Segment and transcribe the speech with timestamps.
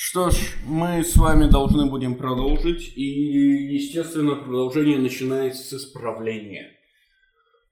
[0.00, 6.70] Что ж, мы с вами должны будем продолжить, и, естественно, продолжение начинается с исправления.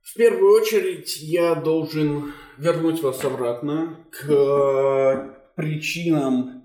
[0.02, 6.64] В первую очередь я должен вернуть вас обратно к э, причинам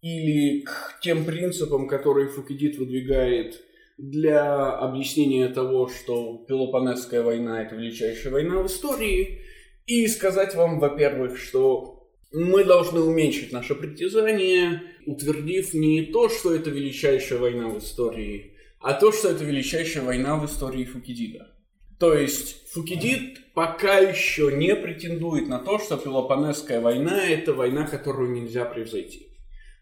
[0.00, 3.60] или к тем принципам, которые Фукидид выдвигает
[3.98, 9.42] для объяснения того, что Пелопонесская война– это величайшая война в истории,
[9.84, 11.93] и сказать вам, во-первых, что
[12.34, 18.92] мы должны уменьшить наше притязание, утвердив не то, что это величайшая война в истории, а
[18.92, 21.52] то, что это величайшая война в истории Фукидида.
[22.00, 28.32] То есть Фукидид пока еще не претендует на то, что Пелопонесская война– это война, которую
[28.32, 29.28] нельзя превзойти.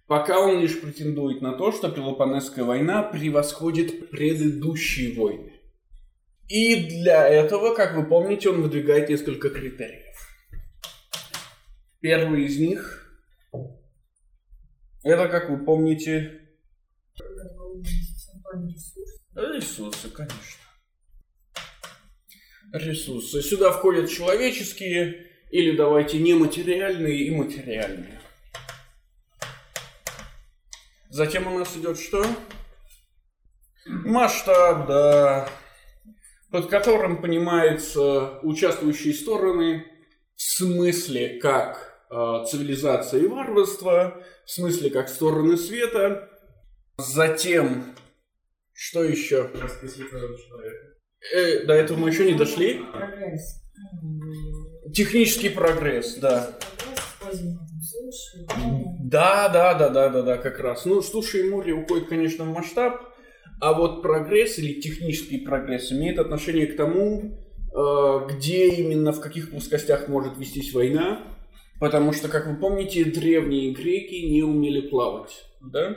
[0.07, 5.53] Пока он лишь претендует на то, что Пелопонесская война превосходит предыдущие войны.
[6.51, 10.32] И для этого, как вы помните, он выдвигает несколько критериев.
[12.03, 13.03] Первый из них
[15.05, 16.41] это, как вы помните,
[19.35, 20.63] ресурсы, конечно.
[22.73, 23.43] Ресурсы.
[23.43, 28.21] Сюда входят человеческие или давайте нематериальные и материальные.
[31.09, 32.25] Затем у нас идет что?
[33.85, 35.49] Масштаб, да,
[36.51, 39.85] под которым понимаются участвующие стороны
[40.37, 41.92] в смысле как
[42.45, 46.29] цивилизация и варварство, в смысле как стороны света.
[46.99, 47.95] Затем,
[48.73, 49.51] что еще?
[51.33, 52.83] Э, до этого мы еще не дошли.
[52.93, 53.63] Прогресс.
[54.95, 56.51] Технический прогресс, да.
[58.99, 60.85] Да, да, да, да, да, да, как раз.
[60.85, 63.01] Ну, суши и море уходит, конечно, в масштаб,
[63.61, 67.39] а вот прогресс или технический прогресс имеет отношение к тому,
[67.75, 71.32] э, где именно, в каких плоскостях может вестись война,
[71.83, 75.97] Потому что, как вы помните, древние греки не умели плавать, да?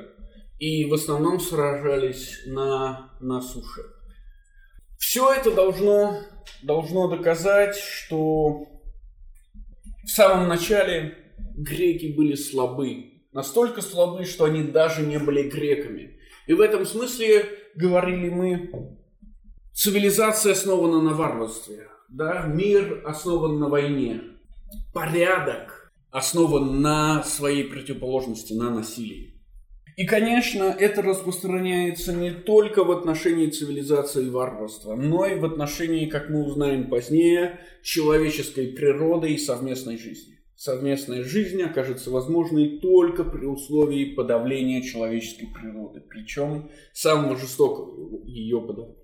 [0.58, 3.83] И в основном сражались на, на суше.
[4.97, 6.22] Все это должно,
[6.63, 8.66] должно доказать, что
[10.03, 11.19] в самом начале
[11.56, 13.22] греки были слабы.
[13.31, 16.19] Настолько слабы, что они даже не были греками.
[16.47, 18.97] И в этом смысле, говорили мы,
[19.72, 21.90] цивилизация основана на варварстве.
[22.09, 22.47] Да?
[22.47, 24.34] Мир основан на войне.
[24.95, 29.33] Порядок основан на своей противоположности, на насилии.
[29.97, 36.06] И, конечно, это распространяется не только в отношении цивилизации и варварства, но и в отношении,
[36.06, 40.39] как мы узнаем позднее, человеческой природы и совместной жизни.
[40.56, 49.03] Совместная жизнь окажется возможной только при условии подавления человеческой природы, причем самого жестокого ее подавления.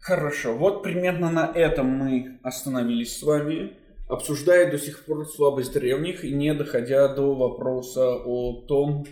[0.00, 6.24] Хорошо, вот примерно на этом мы остановились с вами обсуждает до сих пор слабость древних
[6.24, 9.04] и не доходя до вопроса о том,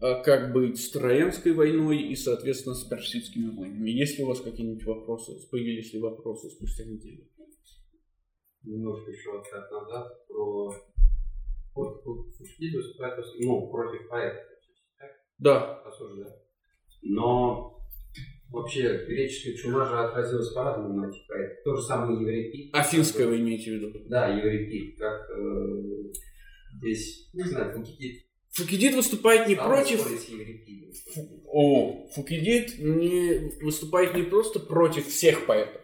[0.00, 3.90] а, как быть с Троянской войной и, соответственно, с персидскими войнами.
[3.90, 5.32] Есть ли у вас какие-нибудь вопросы?
[5.50, 7.26] Появились ли вопросы спустя неделю?
[8.64, 10.72] Немножко еще отход назад про
[13.40, 14.44] ну, против поэтов.
[15.38, 15.82] Да.
[15.82, 16.42] Осуждает.
[17.02, 17.81] Но
[18.52, 21.64] Вообще, греческая чума же отразилась по-разному на этих проектах.
[21.64, 22.74] То же самое Еврипид.
[22.74, 23.98] Афинская вы имеете в виду?
[24.08, 24.98] Да, Еврипид.
[24.98, 26.12] Как э,
[26.76, 28.26] здесь, не знаю, Фукидид.
[28.50, 30.06] Фукидид выступает не Стал против...
[31.46, 35.80] О, Фукидид не выступает не просто против всех поэтов.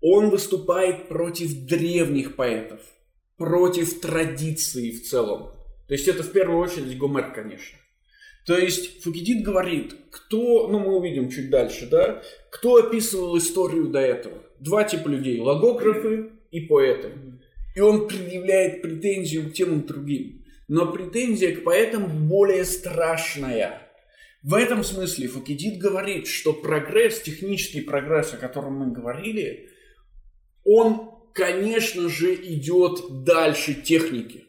[0.00, 2.80] Он выступает против древних поэтов,
[3.36, 5.52] против традиции в целом.
[5.86, 7.78] То есть это в первую очередь Гомер, конечно.
[8.44, 14.00] То есть Фукидид говорит, кто, ну мы увидим чуть дальше, да, кто описывал историю до
[14.00, 14.42] этого.
[14.58, 17.12] Два типа людей, логографы и поэты.
[17.74, 20.44] И он предъявляет претензию к тем и другим.
[20.68, 23.88] Но претензия к поэтам более страшная.
[24.42, 29.68] В этом смысле Фукидид говорит, что прогресс, технический прогресс, о котором мы говорили,
[30.64, 34.44] он, конечно же, идет дальше техники.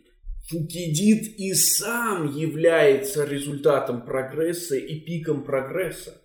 [0.53, 6.21] Фукидид и сам является результатом прогресса и пиком прогресса.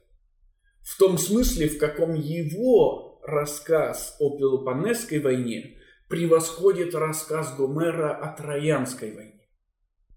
[0.83, 9.15] В том смысле, в каком его рассказ о Пелопонесской войне превосходит рассказ Гомера о Троянской
[9.15, 9.49] войне.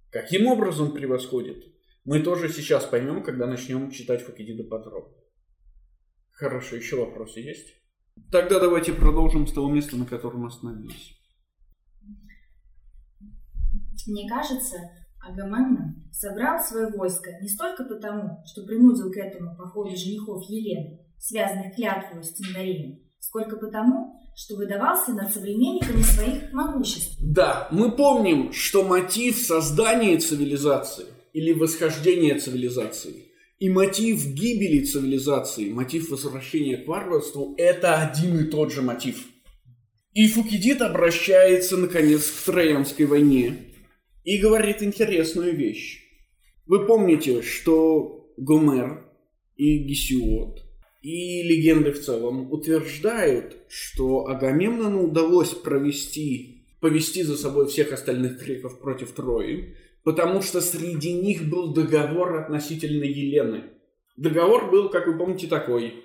[0.09, 1.63] Каким образом превосходит?
[2.03, 5.15] Мы тоже сейчас поймем, когда начнем читать Фукидида подробно.
[6.31, 7.75] Хорошо, еще вопросы есть?
[8.29, 11.20] Тогда давайте продолжим с того места, на котором остановились.
[14.07, 14.77] Мне кажется,
[15.21, 21.75] Агамемнон собрал свое войско не столько потому, что принудил к этому походу женихов Елены, связанных
[21.75, 27.17] клятвою с Тиндарием, сколько потому, что выдавался над современниками своих могуществ.
[27.21, 33.27] Да, мы помним, что мотив создания цивилизации, или восхождения цивилизации.
[33.59, 39.27] И мотив гибели цивилизации, мотив возвращения к варварству– это один и тот же мотив.
[40.13, 43.70] И Фукидид обращается, наконец, к Троянской войне
[44.23, 46.03] и говорит интересную вещь.
[46.65, 49.05] Вы помните, что Гомер
[49.55, 50.63] и Гесиод
[51.01, 58.79] и легенды в целом утверждают, что Агамемнону удалось провести, повести за собой всех остальных греков
[58.79, 63.63] против Трои, потому что среди них был договор относительно Елены.
[64.15, 65.95] Договор был, как вы помните, такой.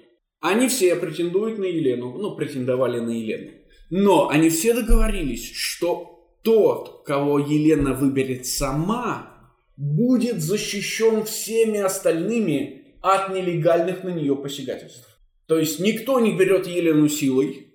[0.40, 3.52] Они все претендуют на Елену, ну, претендовали на Елену.
[3.90, 6.15] Но они все договорились, что
[6.46, 15.18] тот, кого Елена выберет сама, будет защищен всеми остальными от нелегальных на нее посягательств.
[15.48, 17.74] То есть никто не берет Елену силой,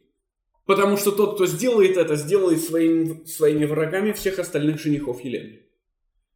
[0.66, 5.64] потому что тот, кто сделает это, сделает своим, своими врагами всех остальных женихов Елены.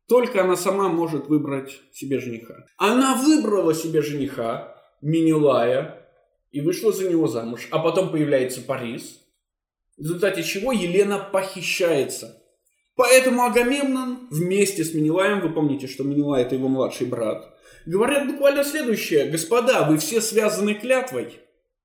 [0.06, 2.66] Только она сама может выбрать себе жениха.
[2.78, 6.06] Она выбрала себе жениха, Минилая,
[6.52, 7.70] и вышла за него замуж.
[7.72, 9.25] А потом появляется Парис,
[9.98, 12.42] в результате чего Елена похищается.
[12.96, 18.64] Поэтому Агамемнон вместе с Минилаем, вы помните, что Минилай это его младший брат, говорят буквально
[18.64, 19.26] следующее.
[19.26, 21.40] Господа, вы все связаны клятвой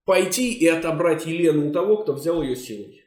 [0.04, 3.04] пойти и отобрать Елену у того, кто взял ее силой.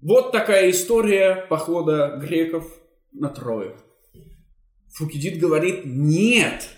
[0.00, 2.70] Вот такая история похода греков
[3.12, 3.76] на Трою.
[4.94, 6.68] Фукидид говорит «нет».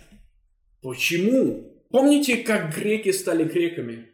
[0.80, 1.84] Почему?
[1.90, 4.08] Помните, как греки стали греками?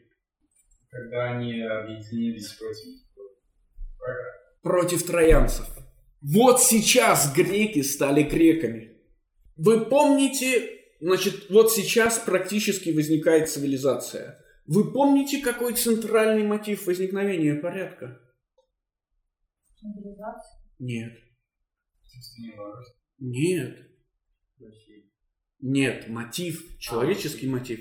[0.88, 3.04] Когда они объединились против.
[4.62, 5.67] Против троянцев.
[6.23, 8.99] Вот сейчас греки стали греками.
[9.56, 14.43] Вы помните, значит, вот сейчас практически возникает цивилизация.
[14.67, 18.21] Вы помните, какой центральный мотив возникновения порядка?
[20.79, 21.12] Нет.
[23.19, 23.79] Нет.
[25.61, 27.81] Нет, мотив, человеческий мотив.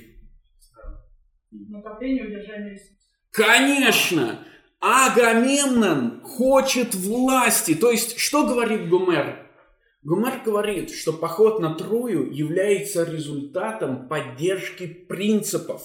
[1.52, 2.98] Накопление удержания ресурсов.
[3.32, 4.48] Конечно!
[4.86, 7.74] Агамемнон хочет власти.
[7.74, 9.48] То есть, что говорит Гомер?
[10.02, 15.84] Гомер говорит, что поход на Трою является результатом поддержки принципов,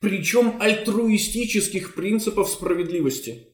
[0.00, 3.48] причем альтруистических принципов справедливости.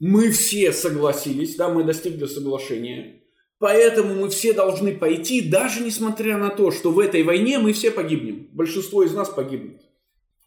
[0.00, 3.20] Мы все согласились, да, мы достигли соглашения.
[3.58, 7.90] Поэтому мы все должны пойти, даже несмотря на то, что в этой войне мы все
[7.90, 8.48] погибнем.
[8.52, 9.82] Большинство из нас погибнет.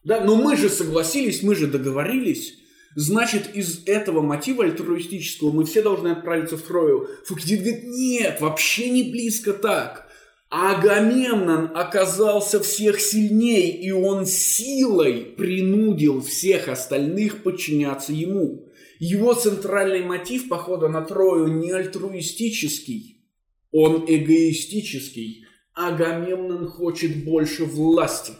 [0.03, 2.57] Да, но мы же согласились, мы же договорились.
[2.95, 7.07] Значит, из этого мотива альтруистического мы все должны отправиться в Трою.
[7.25, 10.07] Фукидид говорит, нет, вообще не близко так.
[10.49, 18.67] Агамемнон оказался всех сильней, и он силой принудил всех остальных подчиняться ему.
[18.99, 23.25] Его центральный мотив похода на Трою не альтруистический,
[23.71, 25.45] он эгоистический.
[25.73, 28.33] Агамемнон хочет больше власти.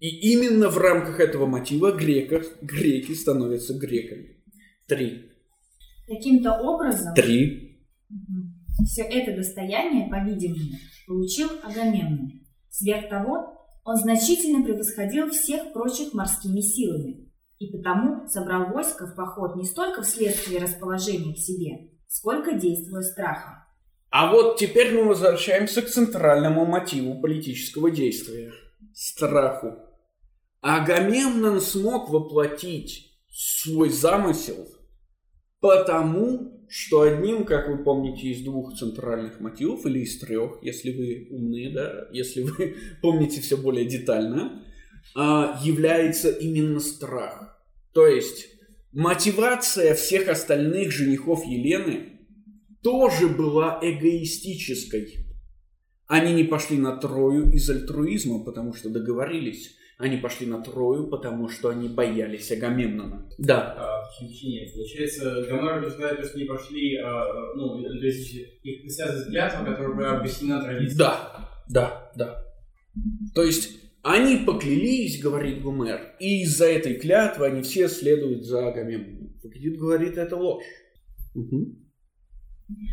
[0.00, 4.36] И именно в рамках этого мотива греков, греки становятся греками.
[4.86, 5.30] Три.
[6.06, 7.80] Таким-то образом Три.
[8.86, 10.76] все это достояние, по-видимому,
[11.06, 12.32] получил Агамемнон.
[12.68, 19.56] Сверх того, он значительно превосходил всех прочих морскими силами, и потому собрал войско в поход
[19.56, 23.54] не столько вследствие расположения к себе, сколько действуя страхом.
[24.10, 28.52] А вот теперь мы возвращаемся к центральному мотиву политического действия–
[28.94, 29.78] страху.
[30.60, 34.66] Агамемнон смог воплотить свой замысел
[35.60, 41.28] потому, что одним, как вы помните, из двух центральных мотивов, или из трех, если вы
[41.30, 44.62] умные, да, если вы помните все более детально,
[45.14, 47.58] а, является именно страх.
[47.92, 48.48] То есть
[48.92, 52.20] мотивация всех остальных женихов Елены
[52.82, 55.23] тоже была эгоистической.
[56.06, 59.76] Они не пошли на Трою из альтруизма, потому что договорились.
[59.96, 63.30] Они пошли на Трою, потому что они боялись Агамемнона.
[63.38, 63.74] Да.
[63.78, 64.68] А, Чинчине.
[64.74, 70.18] Получается, Гомер утверждает, что они пошли, а, ну, то есть их связывает клятва, которая была
[70.18, 70.98] объяснена традицией.
[70.98, 72.44] Да, да, да.
[73.34, 73.70] То есть
[74.02, 79.38] они поклялись, говорит Гомер, и из-за этой клятвы они все следуют за Агамемноном.
[79.40, 80.64] Фукидид говорит, это ложь.
[81.34, 81.83] Мгм.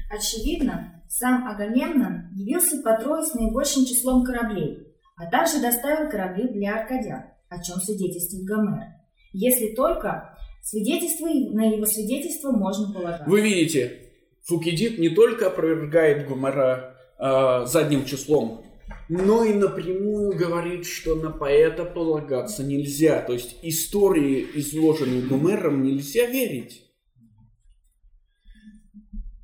[0.10, 6.80] Очевидно, сам Агамемнон явился по Трое с наибольшим числом кораблей, а также доставил корабли для
[6.80, 8.88] Аркадян, о чем свидетельствует Гомер.
[9.34, 13.30] Если только свидетельство, на его свидетельство можно полагаться.
[13.30, 14.12] Вы видите,
[14.44, 18.66] Фукидид не только опровергает Гомера а, задним числом,
[19.10, 23.22] но и напрямую говорит, что на поэта полагаться нельзя.
[23.22, 26.91] То есть истории, изложенные Гомером, нельзя верить.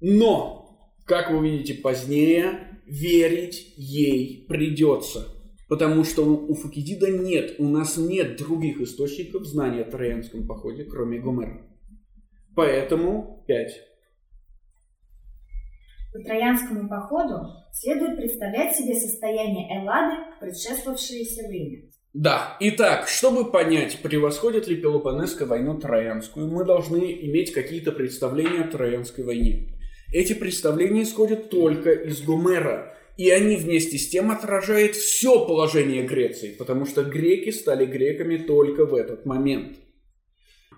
[0.02, 5.34] Но, как вы видите позднее, верить ей придется.
[5.68, 11.20] Потому что у Фукидида нет, у нас нет других источников знания о троянском походе, кроме
[11.20, 11.62] Гомера.
[12.56, 13.72] Поэтому 5.
[16.14, 21.84] По Троянскому походу следует представлять себе состояние Эллады в предшествовавшееся время.
[22.14, 28.68] Да, итак, чтобы понять, превосходит ли Пелопонесская войну Троянскую, мы должны иметь какие-то представления о
[28.72, 29.77] Троянской войне.
[30.12, 36.54] Эти представления исходят только из Гомера, и они вместе с тем отражают все положение Греции,
[36.54, 39.78] потому что греки стали греками только в этот момент.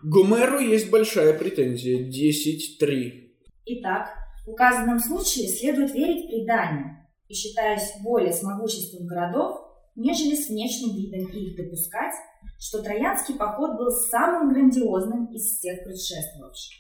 [0.02, 3.30] Гомеру есть большая претензия 10.3.
[3.66, 4.10] Итак,
[4.46, 9.60] в указанном случае следует верить преданию и, считаясь более с могуществом городов,
[9.96, 12.14] нежели с внешним видом их допускать,
[12.58, 16.78] что Троянский поход был самым грандиозным из всех предшествовавших,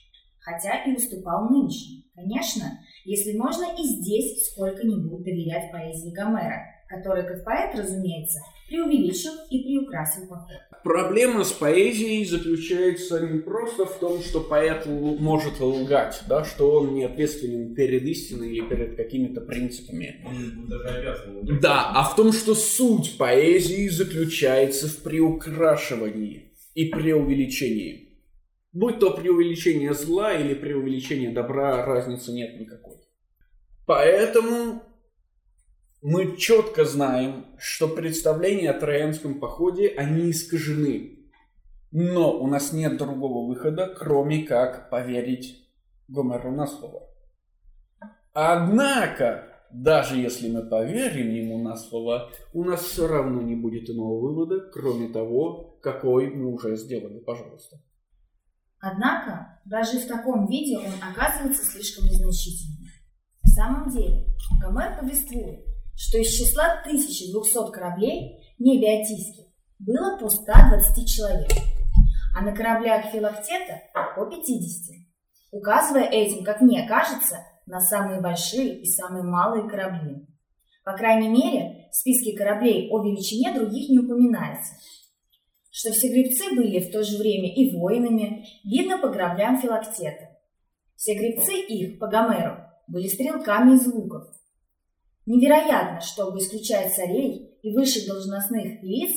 [0.49, 2.03] хотя и уступал нынешним.
[2.15, 9.63] Конечно, если можно и здесь сколько-нибудь доверять поэзии Гомера, который, как поэт, разумеется, преувеличил и
[9.63, 10.49] приукрасил поход.
[10.83, 16.93] Проблема с поэзией заключается не просто в том, что поэт может лгать, да, что он
[16.93, 20.25] не ответственен перед истиной или перед какими-то принципами.
[20.25, 21.59] Он даже обязан.
[21.61, 28.08] Да, а в том, что суть поэзии заключается в приукрашивании и преувеличении.
[28.71, 32.97] Будь то преувеличение зла или преувеличение добра, разницы нет никакой.
[33.87, 34.83] Поэтому
[36.01, 41.19] мы четко знаем, что представления о Троянском походе, они искажены.
[41.91, 45.67] Но у нас нет другого выхода, кроме как поверить
[46.07, 47.09] Гомеру на слово.
[48.33, 54.19] Однако, даже если мы поверим ему на слово, у нас все равно не будет иного
[54.19, 57.19] вывода, кроме того, какой мы уже сделали.
[57.19, 57.81] Пожалуйста.
[58.81, 62.87] Однако, даже в таком виде он оказывается слишком незначительным.
[63.43, 64.25] В самом деле,
[64.61, 69.45] Гомер повествует, что из числа 1200 кораблей небиотийских
[69.79, 71.51] было по 120 человек,
[72.35, 74.95] а на кораблях Филактета по 50,
[75.51, 80.25] указывая этим, как мне кажется, на самые большие и самые малые корабли.
[80.83, 84.73] По крайней мере, в списке кораблей о величине других не упоминается.
[85.79, 90.27] Что все гребцы были в то же время и воинами, видно по кораблям Филактета.
[90.97, 92.57] Все гребцы их, по Гомеру,
[92.89, 94.27] были стрелками из луков,
[95.25, 99.15] Невероятно, чтобы, исключая царей и высших должностных лиц,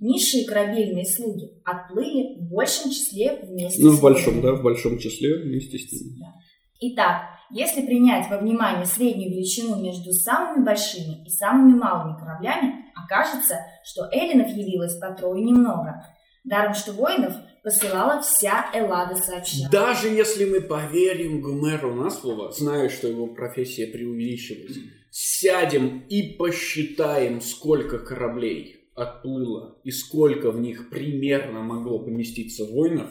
[0.00, 4.98] низшие корабельные слуги отплыли в большем числе вместе ну, с в большом, да, в большом
[4.98, 6.18] числе вместе с ними.
[6.18, 6.34] Да.
[6.80, 13.56] Итак, если принять во внимание среднюю величину между самыми большими и самыми малыми кораблями, окажется,
[13.84, 16.04] что эллинов явилось по трое немного.
[16.44, 19.68] Даром, что воинов посылала вся Эллада сообща.
[19.70, 24.80] Даже если мы поверим Гомеру на слово, зная, что его профессия преувеличивается,
[25.10, 33.10] сядем и посчитаем, сколько кораблей отплыло и сколько в них примерно могло поместиться воинов,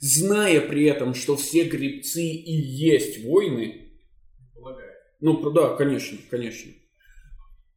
[0.00, 3.92] зная при этом, что все гребцы и есть воины,
[4.54, 4.92] Полагаю.
[5.20, 6.72] ну да, конечно, конечно,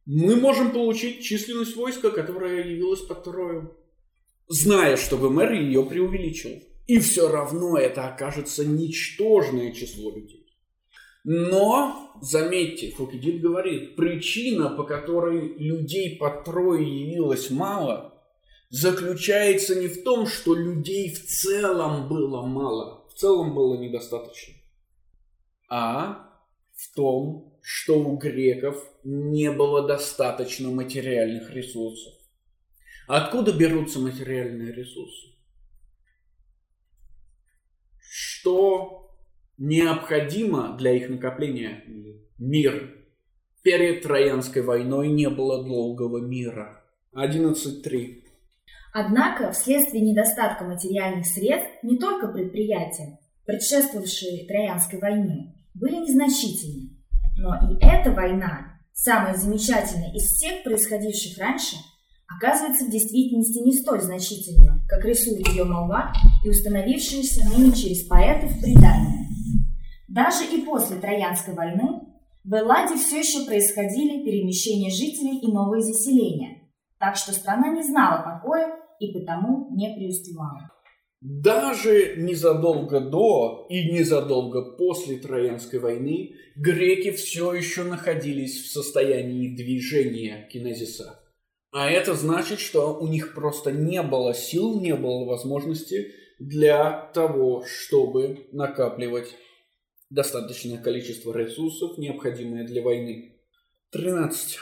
[0.06, 3.76] мы можем получить численность войска, которая явилась под Трою,
[4.48, 6.60] зная, что Гомер ее преувеличил.
[6.86, 10.46] И все равно это окажется ничтожное число людей.
[11.24, 18.13] Но, заметьте, Фукидид говорит, причина, по которой людей по трое явилось мало,
[18.74, 24.54] заключается не в том, что людей в целом было мало, в целом было недостаточно,
[25.68, 26.28] а
[26.74, 32.14] в том, что у греков не было достаточно материальных ресурсов.
[33.06, 35.28] Откуда берутся материальные ресурсы?
[38.00, 39.16] Что
[39.56, 41.84] необходимо для их накопления
[42.38, 42.92] мир.
[43.62, 46.84] Перед Троянской войной не было долгого мира.
[47.14, 48.23] 11.3.
[48.96, 56.90] Однако, вследствие недостатка материальных средств, не только предприятия, предшествовавшие Троянской войне, были незначительны.
[57.36, 61.74] Но и эта война, самая замечательная из всех происходивших раньше,
[62.28, 66.12] оказывается в действительности не столь значительной, как рисует ее молва
[66.44, 69.26] и установившаяся ныне через поэтов предания.
[70.06, 72.02] Даже и после Троянской войны
[72.44, 76.60] в Элладе все еще происходили перемещения жителей и новые заселения,
[77.00, 80.70] так что страна не знала покоя и потому не преуспевала.
[81.20, 90.46] Даже незадолго до и незадолго после Троянской войны греки все еще находились в состоянии движения
[90.52, 91.20] кинезиса.
[91.72, 97.64] А это значит, что у них просто не было сил, не было возможности для того,
[97.66, 99.34] чтобы накапливать
[100.10, 103.40] достаточное количество ресурсов, необходимое для войны.
[103.90, 104.58] 13.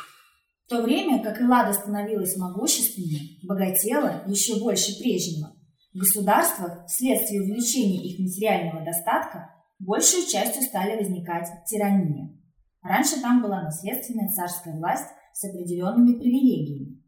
[0.67, 5.55] В то время как Эллада становилась могущественнее, богатела еще больше прежнего,
[5.93, 12.41] в государствах, вследствие увеличения их материального достатка, большей частью стали возникать тирании.
[12.83, 17.03] Раньше там была наследственная царская власть с определенными привилегиями.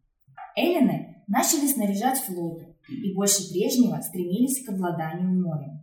[0.56, 5.82] Эллины начали снаряжать флоты и больше прежнего стремились к обладанию морем.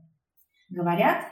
[0.70, 1.24] Говорят,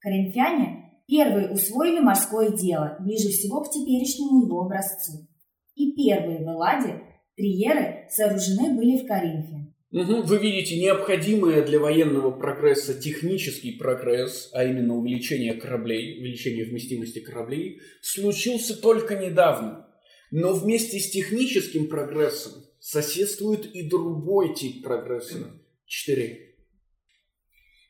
[0.00, 5.26] коринфяне первые усвоили морское дело ближе всего к теперешнему его образцу.
[5.74, 7.02] И первые в Элладе
[7.36, 9.74] триеры сооружены были в Коринфе.
[9.94, 10.22] Угу.
[10.22, 17.80] Вы видите, необходимое для военного прогресса технический прогресс, а именно увеличение кораблей, увеличение вместимости кораблей,
[18.02, 19.86] случился только недавно.
[20.32, 25.60] Но вместе с техническим прогрессом соседствует и другой тип прогресса.
[25.86, 26.56] Четыре.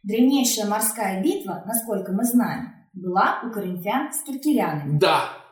[0.03, 4.99] Древнейшая морская битва, насколько мы знаем, была у коринфян с туркирянами.
[4.99, 5.44] Да,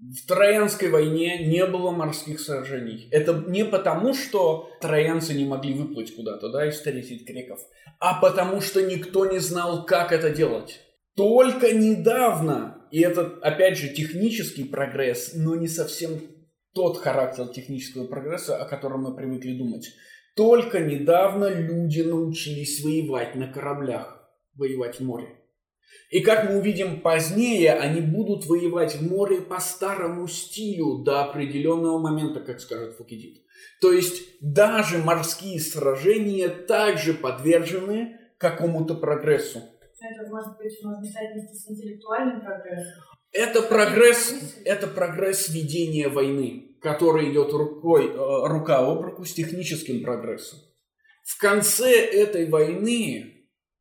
[0.00, 3.08] в Троянской войне не было морских сражений.
[3.10, 7.60] Это не потому, что троянцы не могли выплыть куда-то, да, и встретить греков,
[7.98, 10.80] а потому что никто не знал, как это делать.
[11.16, 16.18] Только недавно, и это, опять же, технический прогресс, но не совсем
[16.72, 19.90] тот характер технического прогресса, о котором мы привыкли думать.
[20.34, 25.39] Только недавно люди научились воевать на кораблях, воевать в море.
[26.10, 31.98] И как мы увидим позднее, они будут воевать в море по старому стилю до определенного
[31.98, 33.42] момента, как скажет Фукидид.
[33.80, 39.60] То есть даже морские сражения также подвержены какому-то прогрессу.
[40.00, 43.02] Это может быть можно писать вместе с интеллектуальным прогрессом.
[43.32, 50.02] Это прогресс, это прогресс ведения войны, который идет рукой, э, рука об руку с техническим
[50.02, 50.58] прогрессом.
[51.24, 53.29] В конце этой войны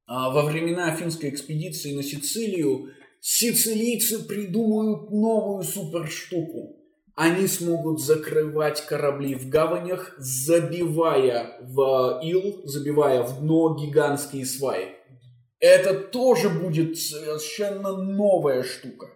[0.09, 2.89] во времена афинской экспедиции на Сицилию
[3.21, 6.77] сицилийцы придумают новую суперштуку.
[7.15, 14.95] Они смогут закрывать корабли в гаванях, забивая в ил, забивая в дно гигантские сваи.
[15.60, 19.07] Это тоже будет совершенно новая штука.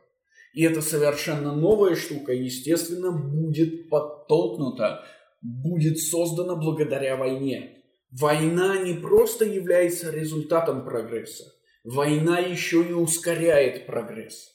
[0.53, 5.05] И эта совершенно новая штука, естественно, будет подтолкнута,
[5.41, 7.82] будет создана благодаря войне.
[8.19, 11.45] Война не просто является результатом прогресса,
[11.83, 14.51] война еще и ускоряет прогресс.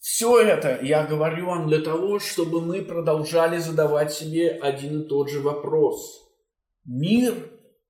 [0.00, 5.30] Все это я говорю вам для того, чтобы мы продолжали задавать себе один и тот
[5.30, 6.30] же вопрос.
[6.84, 7.34] Мир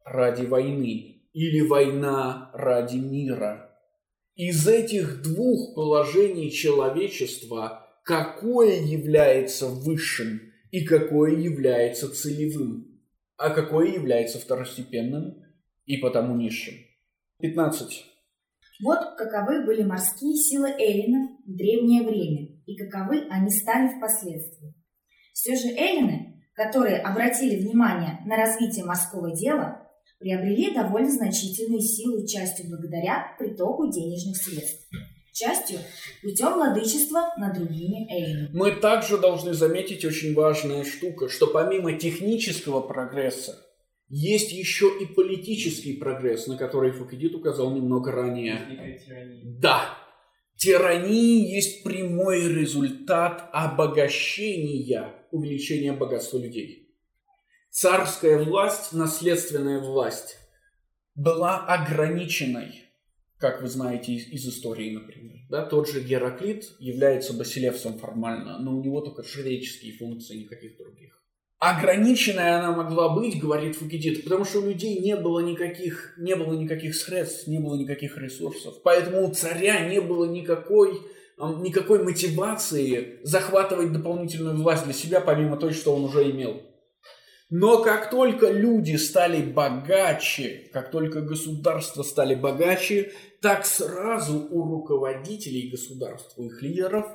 [0.04, 3.76] ради войны или война ради мира?
[4.36, 12.89] Из этих двух положений человечества какое является высшим и какое является целевым?
[13.40, 15.42] А какое является второстепенным
[15.87, 16.74] и потому низшим.
[17.38, 18.05] 15.
[18.83, 24.74] Вот каковы были морские силы эллинов в древнее время и каковы они стали впоследствии.
[25.33, 32.68] Все же эллины, которые обратили внимание на развитие морского дела, приобрели довольно значительные силы частью
[32.68, 34.87] благодаря притоку денежных средств
[35.32, 35.80] частью
[36.22, 38.50] путем владычества над другими эллинами.
[38.52, 43.66] Мы также должны заметить очень важная штука, что помимо технического прогресса
[44.08, 48.98] есть еще и политический прогресс, на который Фукидид указал немного ранее.
[49.44, 49.96] Да,
[50.56, 56.88] тирания есть прямой результат обогащения, увеличения богатства людей.
[57.70, 60.38] Царская власть, наследственная власть,
[61.14, 62.89] была ограниченной
[63.40, 65.38] как вы знаете из, из истории, например.
[65.48, 71.16] Да, тот же Гераклит является басилевсом формально, но у него только жреческие функции, никаких других.
[71.59, 76.55] Ограниченная она могла быть, говорит Фукидид, потому что у людей не было никаких, не было
[76.55, 78.76] никаких средств, не было никаких ресурсов.
[78.83, 81.00] Поэтому у царя не было никакой,
[81.38, 86.62] никакой мотивации захватывать дополнительную власть для себя, помимо той, что он уже имел.
[87.50, 95.68] Но как только люди стали богаче, как только государства стали богаче, так сразу у руководителей
[95.68, 97.06] государств, у их лидеров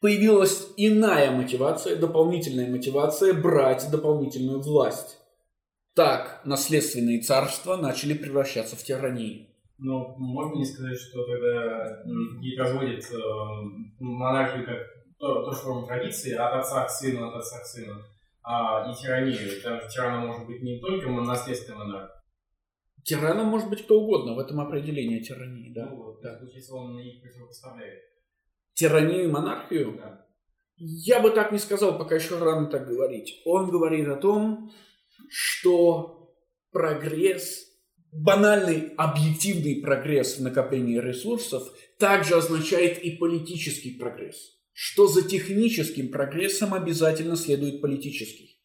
[0.00, 5.18] появилась иная мотивация, дополнительная мотивация брать дополнительную власть.
[5.94, 9.50] Так наследственные царства начали превращаться в тирании.
[9.76, 12.02] Ну, можно не сказать, что тогда
[12.42, 13.16] и разводит э,
[13.98, 14.78] монархию как
[15.18, 17.96] то, то, что традиции от отца к сыну, от отца к сыну,
[18.42, 19.60] а и тиранию.
[19.62, 22.20] Там тираном может быть не только наследственный монарх,
[23.04, 25.86] Тираном может быть кто угодно в этом определении тирании, да?
[25.86, 26.34] Ну, вот, да.
[26.34, 28.00] Получается, он их противопоставляет.
[28.74, 29.96] Тиранию и монархию?
[29.96, 30.26] Да.
[30.76, 33.42] Я бы так не сказал, пока еще рано так говорить.
[33.44, 34.70] Он говорит о том,
[35.28, 36.34] что
[36.72, 37.66] прогресс,
[38.12, 41.62] банальный объективный прогресс в накоплении ресурсов
[41.98, 44.59] также означает и политический прогресс.
[44.72, 48.60] Что за техническим прогрессом обязательно следует политический.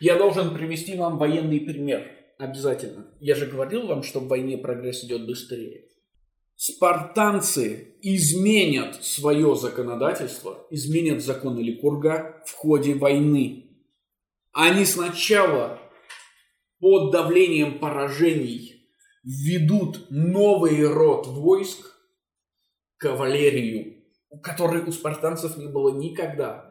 [0.00, 2.10] Я должен привести вам военный пример.
[2.38, 3.06] Обязательно.
[3.20, 5.84] Я же говорил вам, что в войне прогресс идет быстрее.
[6.56, 13.70] Спартанцы изменят свое законодательство, изменят законы Ликурга в ходе войны.
[14.52, 15.80] Они сначала
[16.78, 18.88] под давлением поражений
[19.24, 21.92] введут новый род войск,
[22.98, 23.93] кавалерию,
[24.42, 26.70] которой у спартанцев не было никогда.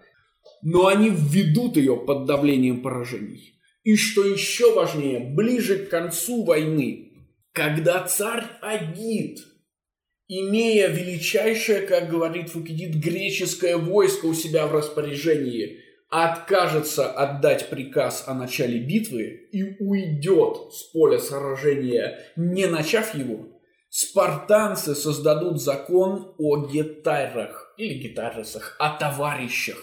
[0.62, 3.60] Но они введут ее под давлением поражений.
[3.84, 7.12] И что еще важнее, ближе к концу войны,
[7.52, 9.40] когда царь Агит,
[10.28, 18.36] имея величайшее, как говорит Фукидид, греческое войско у себя в распоряжении, откажется отдать приказ о
[18.36, 23.48] начале битвы и уйдет с поля сражения, не начав его,
[23.94, 29.78] спартанцы создадут закон о гетайрах или гитарисах, о товарищах.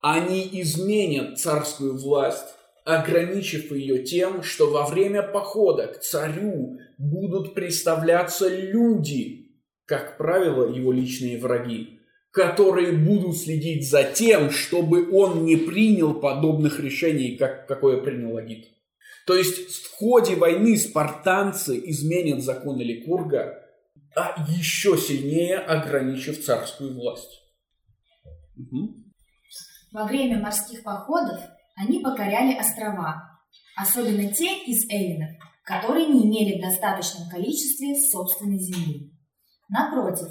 [0.00, 2.48] Они изменят царскую власть,
[2.84, 9.52] ограничив ее тем, что во время похода к царю будут представляться люди,
[9.84, 12.00] как правило, его личные враги,
[12.32, 18.66] которые будут следить за тем, чтобы он не принял подобных решений, как какое принял Агит.
[19.30, 23.62] То есть в ходе войны спартанцы изменят законы Ликурга,
[24.16, 27.40] а еще сильнее ограничив царскую власть.
[28.56, 28.92] Угу.
[29.92, 31.38] Во время морских походов
[31.76, 33.22] они покоряли острова,
[33.76, 35.30] особенно те из эллинов,
[35.62, 39.12] которые не имели в достаточном количестве собственной земли.
[39.68, 40.26] Напротив,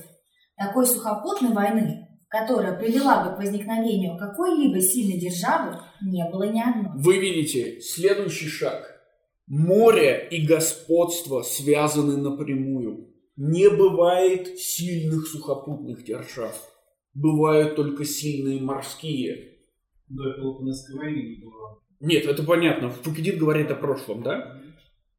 [0.58, 7.02] такой сухопутной войны, которая привела бы к возникновению какой-либо сильной державы, не было ни одной.
[7.02, 8.88] Вы видите, следующий шаг.
[9.50, 13.10] Море и господство связаны напрямую.
[13.36, 16.56] Не бывает сильных сухопутных держав.
[17.16, 19.58] Бывают только сильные морские.
[20.08, 21.82] До Пелопонесской войны не было.
[22.00, 22.92] Нет, это понятно.
[22.92, 24.62] Фукидид говорит о прошлом, да?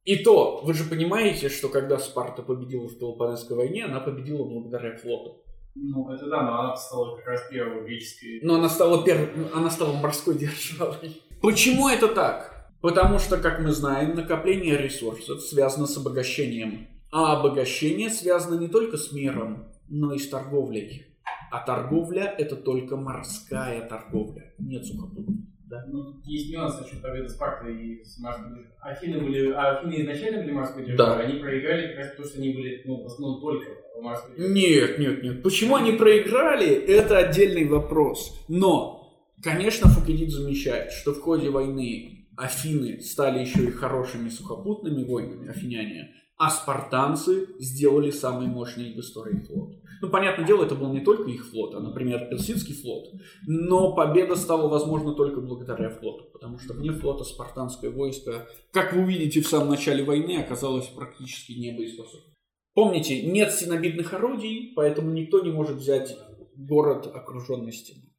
[0.04, 4.96] И то, вы же понимаете, что когда Спарта победила в Пелопонесской войне, она победила благодаря
[4.96, 5.42] флоту.
[5.74, 8.40] Ну, это да, но она стала как раз первой греческой...
[8.42, 9.30] Но она стала, пер...
[9.52, 11.20] она стала морской державой.
[11.42, 12.49] Почему это так?
[12.80, 16.88] Потому что, как мы знаем, накопление ресурсов связано с обогащением.
[17.12, 21.06] А обогащение связано не только с миром, но и с торговлей.
[21.50, 25.46] А торговля– это только морская торговля, нет сухопутной.
[25.70, 25.84] Да.
[25.88, 30.52] Ну, есть нюанс насчет победы Спарты и с морской Афины были, а Афины изначально были
[30.52, 31.22] морской державой, да.
[31.22, 33.66] они проиграли как раз потому, что они были, ну, в основном только
[34.00, 34.54] морской державой.
[34.54, 35.42] Нет, нет, нет.
[35.44, 38.44] Почему они проиграли, это отдельный вопрос.
[38.48, 39.12] Но,
[39.42, 46.14] конечно, Фукидид замечает, что в ходе войны Афины стали еще и хорошими сухопутными войнами, афиняне,
[46.36, 49.76] а спартанцы сделали самый мощный в истории флот.
[50.00, 53.12] Ну, понятное дело, это был не только их флот, а, например, персидский флот.
[53.46, 59.02] Но победа стала возможна только благодаря флоту, потому что вне флота спартанское войско, как вы
[59.02, 62.34] увидите в самом начале войны, оказалось практически небоеспособным.
[62.72, 66.16] Помните, нет стенобитных орудий, поэтому никто не может взять
[66.56, 68.09] город, окруженный стеной.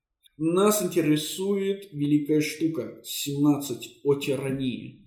[0.43, 5.06] Нас интересует великая штука 17 о тирании.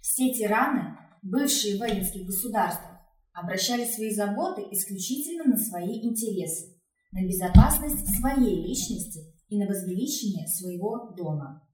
[0.00, 3.00] Все тираны, бывшие воинских государствах,
[3.32, 6.80] обращали свои заботы исключительно на свои интересы,
[7.10, 11.68] на безопасность своей личности и на возвеличение своего дома.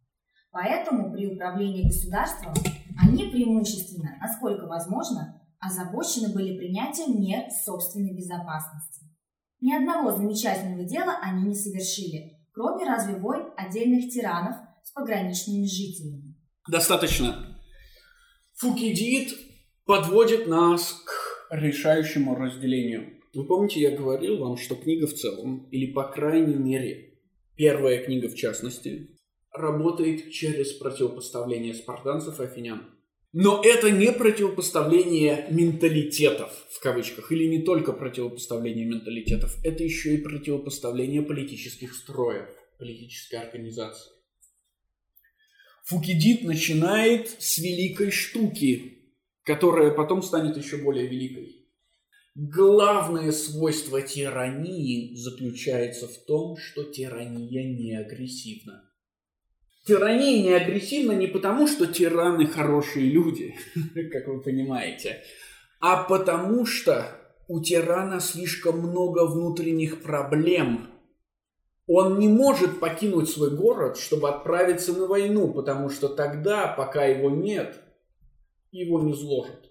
[0.51, 2.55] Поэтому при управлении государством
[2.99, 9.05] они преимущественно, насколько возможно, озабочены были принятием мер собственной безопасности.
[9.61, 13.15] Ни одного замечательного дела они не совершили, кроме разве
[13.57, 16.35] отдельных тиранов с пограничными жителями.
[16.69, 17.57] Достаточно.
[18.57, 19.33] Фукидид
[19.87, 23.21] подводит нас к решающему разделению.
[23.33, 27.21] Вы помните, я говорил вам, что книга в целом, или по крайней мере,
[27.55, 29.17] первая книга в частности,
[29.53, 32.83] работает через противопоставление спартанцев и афинян.
[33.33, 40.23] Но это не противопоставление менталитетов, в кавычках, или не только противопоставление менталитетов, это еще и
[40.23, 44.13] противопоставление политических строев, политической организации.
[45.85, 49.13] Фукидид начинает с великой штуки,
[49.43, 51.67] которая потом станет еще более великой.
[52.35, 58.88] Главное свойство тирании заключается в том, что тирания не агрессивна.
[59.89, 63.55] Тирания не агрессивна не потому, что тираны хорошие люди,
[64.13, 65.23] как вы понимаете,
[65.81, 67.07] а потому что
[67.49, 70.91] у тирана слишком много внутренних проблем.
[71.87, 77.31] Он не может покинуть свой город, чтобы отправиться на войну, потому что тогда, пока его
[77.31, 77.83] нет,
[78.71, 79.71] его не зложат.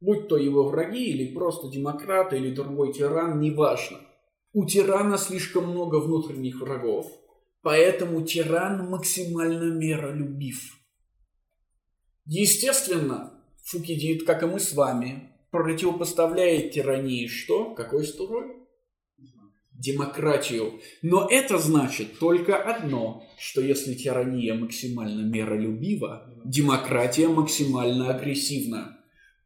[0.00, 3.98] Будь то его враги, или просто демократы, или другой тиран, неважно.
[4.52, 7.19] У тирана слишком много внутренних врагов,
[7.62, 10.78] поэтому тиран максимально миролюбив.
[12.26, 17.74] Естественно, Фукидид, как и мы с вами, противопоставляет тирании что?
[17.74, 18.56] Какой строй?
[19.72, 20.80] Демократию.
[21.02, 28.98] Но это значит только одно, что если тирания максимально миролюбива, демократия максимально агрессивна.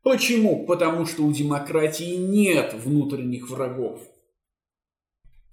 [0.02, 0.66] Почему?
[0.66, 4.00] Потому что у демократии нет внутренних врагов.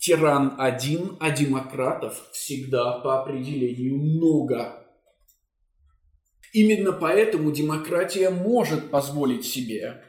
[0.02, 4.84] Тиран один, а демократов всегда по определению много.
[6.54, 10.04] Именно поэтому демократия может позволить себе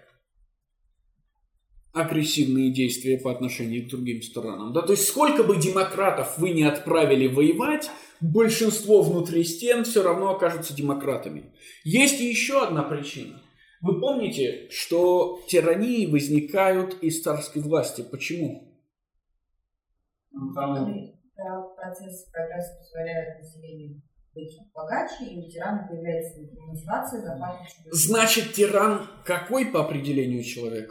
[1.93, 4.73] агрессивные действия по отношению к другим странам.
[4.73, 4.81] Да?
[4.81, 7.91] То есть сколько бы демократов вы не отправили воевать,
[8.23, 11.53] большинство внутри стен все равно окажутся демократами.
[11.85, 13.43] Есть еще одна причина.
[13.83, 18.03] Вы помните, что тирании возникают из царской власти.
[18.11, 18.72] Почему?
[20.33, 21.03] Ну, Там
[21.77, 24.03] Процесс прогресса позволяет населению
[24.35, 30.91] быть богаче, и у тирана появляется мотивация захватывать Значит, тиран какой по определению человек?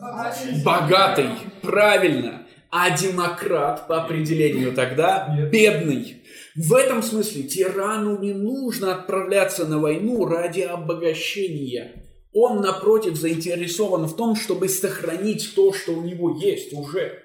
[0.00, 0.62] Богаче.
[0.64, 1.28] Богатый,
[1.62, 2.46] правильно.
[2.70, 6.22] А демократ по определению тогда бедный.
[6.54, 12.04] В этом смысле тирану не нужно отправляться на войну ради обогащения.
[12.32, 17.22] Он, напротив, заинтересован в том, чтобы сохранить то, что у него есть уже.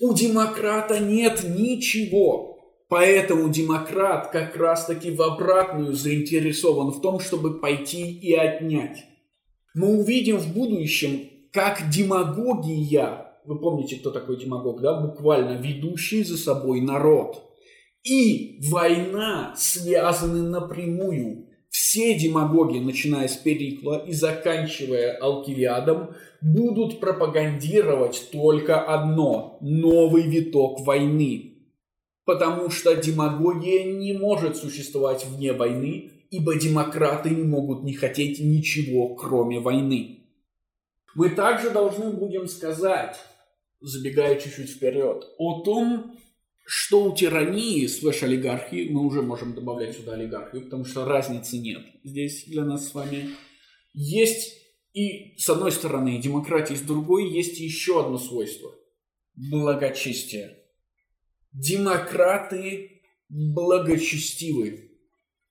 [0.00, 2.58] У демократа нет ничего.
[2.88, 9.04] Поэтому демократ как раз-таки в обратную заинтересован в том, чтобы пойти и отнять.
[9.74, 16.36] Мы увидим в будущем, как демагогия, вы помните, кто такой демагог, да, буквально ведущий за
[16.36, 17.44] собой народ,
[18.02, 21.49] и война связаны напрямую.
[21.70, 31.54] Все демагоги, начиная с Перикла и заканчивая Алкивиадом, будут пропагандировать только одно– новый виток войны.
[32.24, 39.14] Потому что демагогия не может существовать вне войны, ибо демократы не могут не хотеть ничего,
[39.14, 40.26] кроме войны.
[41.14, 43.16] Мы также должны будем сказать,
[43.80, 46.16] забегая чуть-чуть вперед, о том,
[46.72, 51.84] что у тирании слэш олигархии, мы уже можем добавлять сюда олигархию, потому что разницы нет
[52.04, 53.30] здесь для нас с вами,
[53.92, 54.56] есть
[54.92, 58.72] и с одной стороны демократии, с другой есть еще одно свойство–
[59.34, 60.58] благочестие.
[61.52, 64.92] Демократы благочестивы,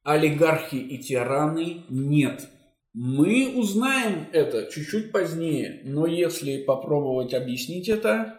[0.03, 2.47] олигархи и тираны нет–
[2.93, 8.38] мы узнаем это чуть-чуть позднее, но если попробовать объяснить это,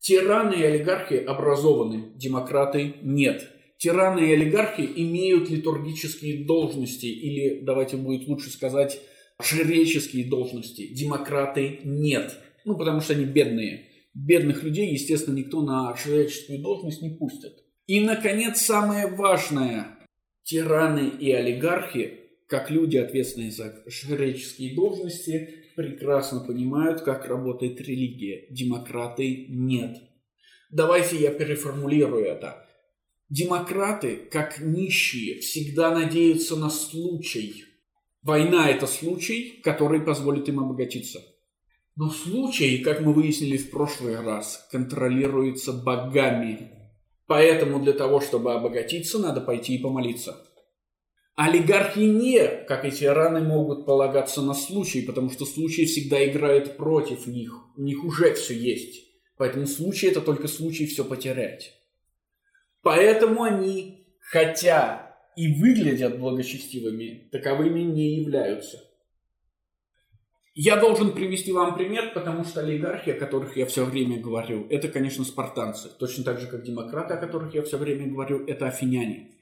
[0.00, 3.50] тираны и олигархи образованы, демократы нет.
[3.78, 9.00] Тираны и олигархи имеют литургические должности, или, давайте будет лучше сказать,
[9.40, 10.92] жреческие должности.
[10.92, 12.36] Демократы нет.
[12.64, 13.86] Ну, потому что они бедные.
[14.14, 17.52] Бедных людей, естественно, никто на жреческую должность не пустит.
[17.86, 19.98] И, наконец, самое важное.
[20.42, 28.48] Тираны и олигархи как люди, ответственные за жреческие должности, прекрасно понимают, как работает религия.
[28.50, 29.98] Демократы нет.
[30.70, 32.66] Давайте я переформулирую это.
[33.28, 37.64] Демократы, как нищие, всегда надеются на случай.
[38.22, 41.22] Война– это случай, который позволит им обогатиться.
[41.94, 46.72] Но случай, как мы выяснили в прошлый раз, контролируется богами.
[47.28, 50.44] Поэтому для того, чтобы обогатиться, надо пойти и помолиться.
[51.40, 57.28] Олигархи не, как и тираны, могут полагаться на случай, потому что случай всегда играет против
[57.28, 57.54] них.
[57.76, 59.04] У них уже все есть.
[59.36, 61.74] Поэтому случай это только случай все потерять.
[62.82, 68.82] Поэтому они, хотя и выглядят благочестивыми, таковыми не являются.
[70.56, 74.88] Я должен привести вам пример, потому что олигархи, о которых я все время говорю, это,
[74.88, 75.88] конечно, спартанцы.
[76.00, 79.37] Точно так же, как демократы, о которых я все время говорю, это афиняне.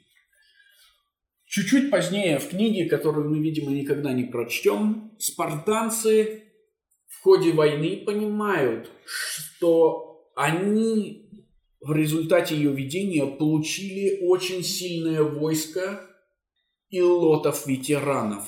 [1.56, 6.42] Чуть-чуть позднее в книге, которую мы, видимо, никогда не прочтем, спартанцы
[7.06, 11.30] в ходе войны понимают, что они
[11.80, 16.02] в результате ее ведения получили очень сильное войско
[16.90, 18.46] илотов-ветеранов.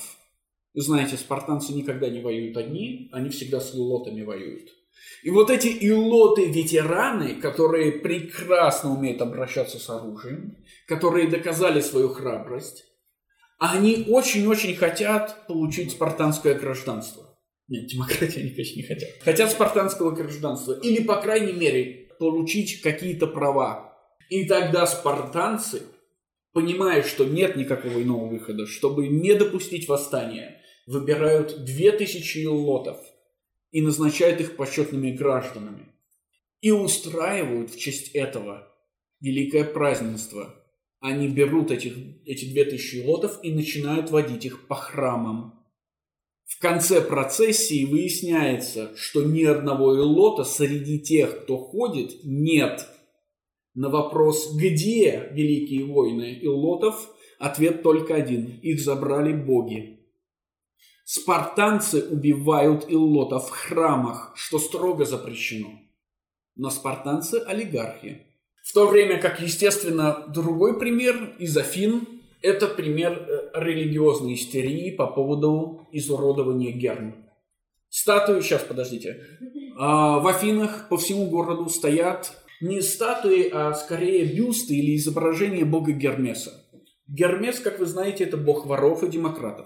[0.75, 4.69] Знаете, спартанцы никогда не воюют одни, они всегда с илотами воюют.
[5.23, 12.85] И вот эти илоты-ветераны, которые прекрасно умеют обращаться с оружием, которые доказали свою храбрость,
[13.59, 17.37] они очень-очень хотят получить спартанское гражданство.
[17.67, 19.09] Нет, демократии они, конечно, не хотят.
[19.21, 20.79] Хотят спартанского гражданства.
[20.81, 23.95] Или, по крайней мере, получить какие-то права.
[24.29, 25.83] И тогда спартанцы,
[26.53, 32.97] понимая, что нет никакого иного выхода, чтобы не допустить восстания, выбирают 2000 лотов
[33.71, 35.85] и назначают их почетными гражданами.
[36.61, 38.67] и устраивают в честь этого
[39.21, 40.55] великое празднество.
[40.99, 45.65] Они берут этих, эти две тысячи лотов и начинают водить их по храмам.
[46.45, 52.87] В конце процессии выясняется, что ни одного илота среди тех, кто ходит, нет.
[53.75, 58.59] На вопрос, где великие войны илотов, ответ только один.
[58.61, 59.99] Их забрали боги.
[61.05, 65.79] Спартанцы убивают илотов в храмах, что строго запрещено.
[66.55, 68.28] Но спартанцы– олигархи.
[68.69, 72.07] В то время как, естественно, другой пример из Афин–
[72.43, 77.15] это пример э, религиозной истерии по поводу изуродования герм.
[77.89, 79.25] Статуи, сейчас, подождите.
[79.75, 85.91] А, в Афинах по всему городу стоят не статуи, а скорее бюсты или изображения бога
[85.91, 86.63] Гермеса.
[87.07, 89.65] Гермес, как вы знаете, это бог воров и демократов.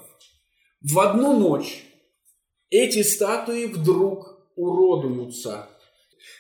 [0.79, 1.83] В одну ночь
[2.69, 5.67] эти статуи вдруг уродуются.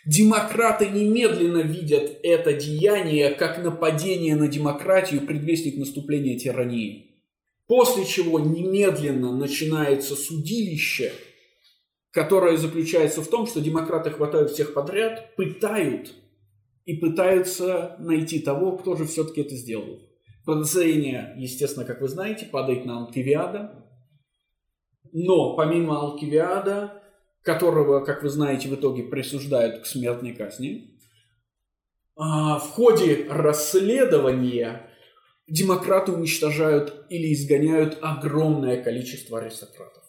[0.05, 7.21] Демократы немедленно видят это деяние как нападение на демократию, предвестник наступления тирании.
[7.67, 11.13] После чего немедленно начинается судилище,
[12.11, 16.13] которое заключается в том, что демократы хватают всех подряд, пытают
[16.85, 19.99] и пытаются найти того, кто же все-таки это сделал.
[20.45, 23.85] Подозрение, естественно, как вы знаете, падает на Алкивиада.
[25.13, 27.02] Но помимо Алкивиада,
[27.43, 30.97] которого, как вы знаете, в итоге присуждают к смертной казни,
[32.15, 34.89] а, в ходе расследования
[35.47, 40.03] демократы уничтожают или изгоняют огромное количество аристократов.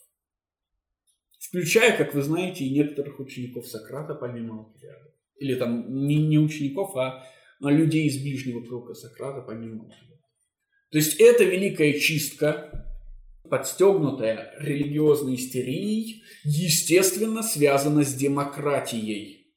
[1.40, 5.14] Включая, как вы знаете, и некоторых учеников Сократа, помимо Алкивиада.
[5.38, 7.25] Или там не, не учеников, а
[7.61, 10.23] людей из ближнего круга Сократа, помимо Алкивиада.
[10.90, 12.94] То есть это великая чистка,
[13.49, 19.55] подстегнутая религиозной истерией, естественно, связана с демократией.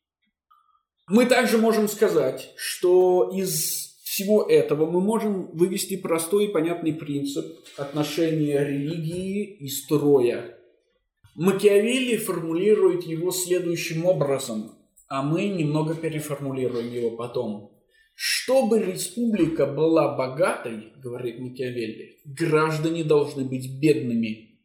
[1.07, 7.45] Мы также можем сказать, что из всего этого мы можем вывести простой и понятный принцип
[7.77, 10.57] отношения религии и строя.
[11.35, 14.71] Макиавелли формулирует его следующим образом,
[15.07, 17.76] а мы немного переформулируем его потом.
[18.19, 24.59] Чтобы республика была богатой, говорит Макиавелли, граждане должны быть бедными.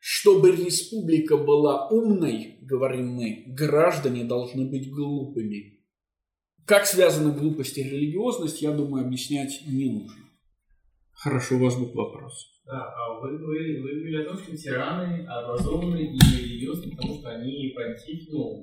[0.00, 5.84] Чтобы республика была умной, говорим мы, граждане должны быть глупыми.
[6.64, 10.27] Как связаны глупость и религиозность, я думаю, объяснять не нужно.
[11.20, 12.58] Хорошо, у вас был вопрос.
[12.64, 17.30] Да, а вы, вы, вы говорили о том, что тираны образованы и религиозны, потому что
[17.30, 18.62] они понтиф, ну,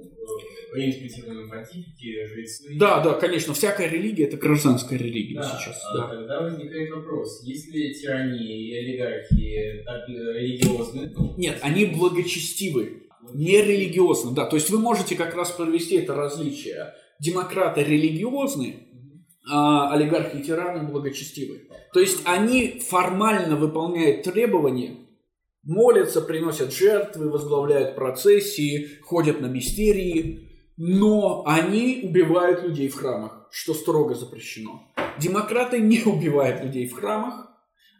[0.73, 2.77] э, римские понтифики, жрецы.
[2.77, 5.81] Да, да, конечно, всякая религия это гражданская религия да, сейчас.
[5.89, 6.07] А Да.
[6.15, 13.61] тогда возникает вопрос, если тирания и олигархии так э, религиозны, то Нет, они благочестивы, не
[13.61, 14.33] религиозны.
[14.33, 16.93] Да, то есть вы можете как раз провести это различие.
[17.19, 18.84] Демократы религиозны,
[19.47, 21.69] а олигархи и тираны благочестивы.
[21.93, 24.97] То есть они формально выполняют требования,
[25.63, 33.73] молятся, приносят жертвы, возглавляют процессии, ходят на мистерии, но они убивают людей в храмах, что
[33.73, 34.91] строго запрещено.
[35.19, 37.47] Демократы не убивают людей в храмах,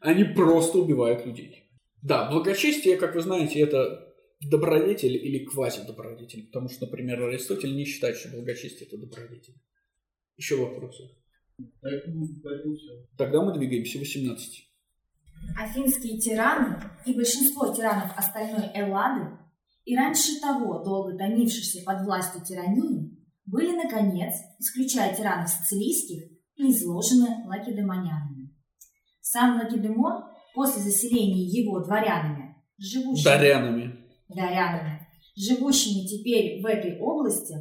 [0.02, 1.70] они просто убивают людей.
[2.02, 8.18] Да, благочестие, как вы знаете, это добродетель или квази-добродетель, потому что, например, Аристотель не считает,
[8.18, 9.56] что благочестие это добродетель.
[10.38, 11.10] Еще вопросы?
[13.18, 14.70] Тогда мы двигаемся 18.
[15.58, 19.38] Афинские тираны и большинство тиранов остальной Эллады
[19.86, 23.16] и раньше того долго томившихся под властью тирании
[23.46, 26.24] были, наконец, исключая тиранов сицилийских,
[26.58, 28.56] изложены лакедемонянами.
[29.22, 34.00] Сам Лакедемон после заселения его дворянами, живущими Дарянами.
[34.30, 37.56] дарянами, живущими теперь в этой области,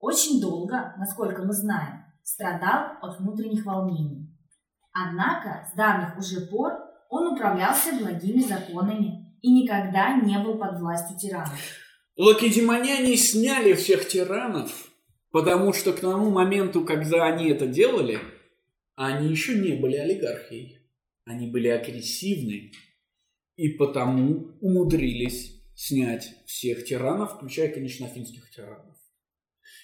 [0.00, 4.28] очень долго, насколько мы знаем, страдал от внутренних волнений.
[4.92, 6.72] Однако с давних уже пор
[7.08, 11.58] он управлялся благими законами и никогда не был под властью тиранов.
[12.16, 14.90] Лакедемоняне сняли всех тиранов,
[15.30, 18.18] потому что к тому моменту, когда они это делали,
[18.94, 20.86] они еще не были олигархией.
[21.24, 22.72] Они были агрессивны
[23.56, 28.87] и потому умудрились снять всех тиранов, включая, конечно, афинских тиранов.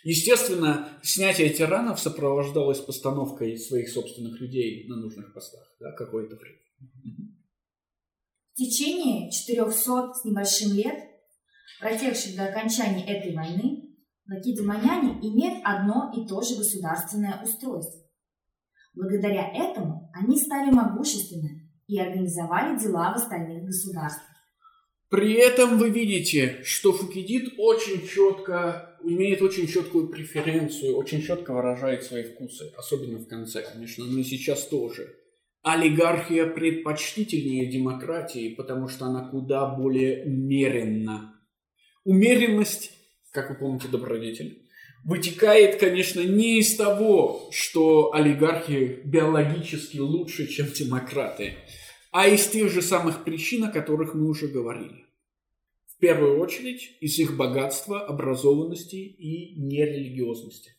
[0.04, 6.58] Естественно, снятие тиранов сопровождалось постановкой своих собственных людей на нужных постах да, какое-то время.
[8.52, 10.94] В течение 400 с небольшим лет,
[11.80, 13.96] протекших до окончания этой войны,
[14.28, 18.02] лакедемоняне имеют одно и то же государственное устройство.
[18.92, 24.33] Благодаря этому они стали могущественны и организовали дела в остальных государствах.
[25.14, 32.02] При этом вы видите, что Фукидид очень четко, имеет очень четкую преференцию, очень четко выражает
[32.02, 35.14] свои вкусы, особенно в конце, конечно, но и сейчас тоже.
[35.62, 41.40] Олигархия предпочтительнее демократии, потому что она куда более умеренна.
[42.02, 42.90] Умеренность,
[43.30, 44.66] как вы помните, добродетель,
[45.04, 51.54] вытекает, конечно, не из того, что олигархи биологически лучше, чем демократы,
[52.10, 55.03] а из тех же самых причин, о которых мы уже говорили.
[55.96, 60.72] В первую очередь из их богатства, образованности и нерелигиозности.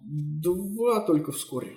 [0.00, 1.76] Два только вскоре.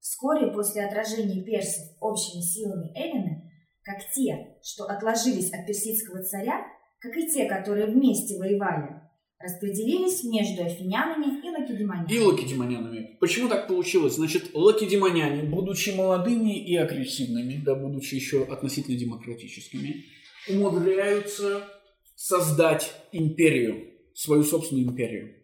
[0.00, 3.52] Вскоре после отражения персов общими силами Эллины,
[3.82, 6.66] как те, что отложились от персидского царя,
[6.98, 9.00] как и те, которые вместе воевали,
[9.38, 12.12] распределились между афинянами и лакедемонянами.
[12.12, 13.16] И лакедемонянами.
[13.20, 14.14] Почему так получилось?
[14.14, 20.04] Значит, лакедемоняне, будучи молодыми и агрессивными, да, будучи еще относительно демократическими,
[20.50, 21.68] умудряются
[22.14, 25.34] создать империю, свою собственную империю.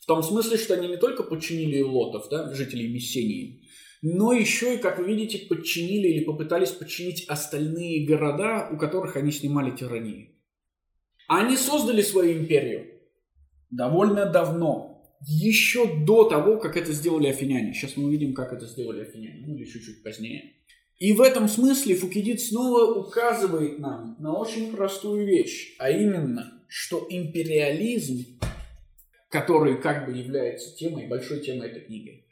[0.00, 3.68] В том смысле, что они не только подчинили лотов, да, жителей Мессении,
[4.02, 9.30] но еще и, как вы видите, подчинили или попытались подчинить остальные города, у которых они
[9.30, 10.40] снимали тирании.
[11.28, 12.92] Они создали свою империю
[13.70, 14.92] довольно давно,
[15.24, 17.72] еще до того, как это сделали афиняне.
[17.72, 20.52] Сейчас мы увидим, как это сделали афиняне, ну или чуть-чуть позднее.
[21.02, 27.04] И в этом смысле Фукидид снова указывает нам на очень простую вещь, а именно, что
[27.10, 28.38] империализм,
[29.28, 32.24] который как бы является темой, большой темой этой книги,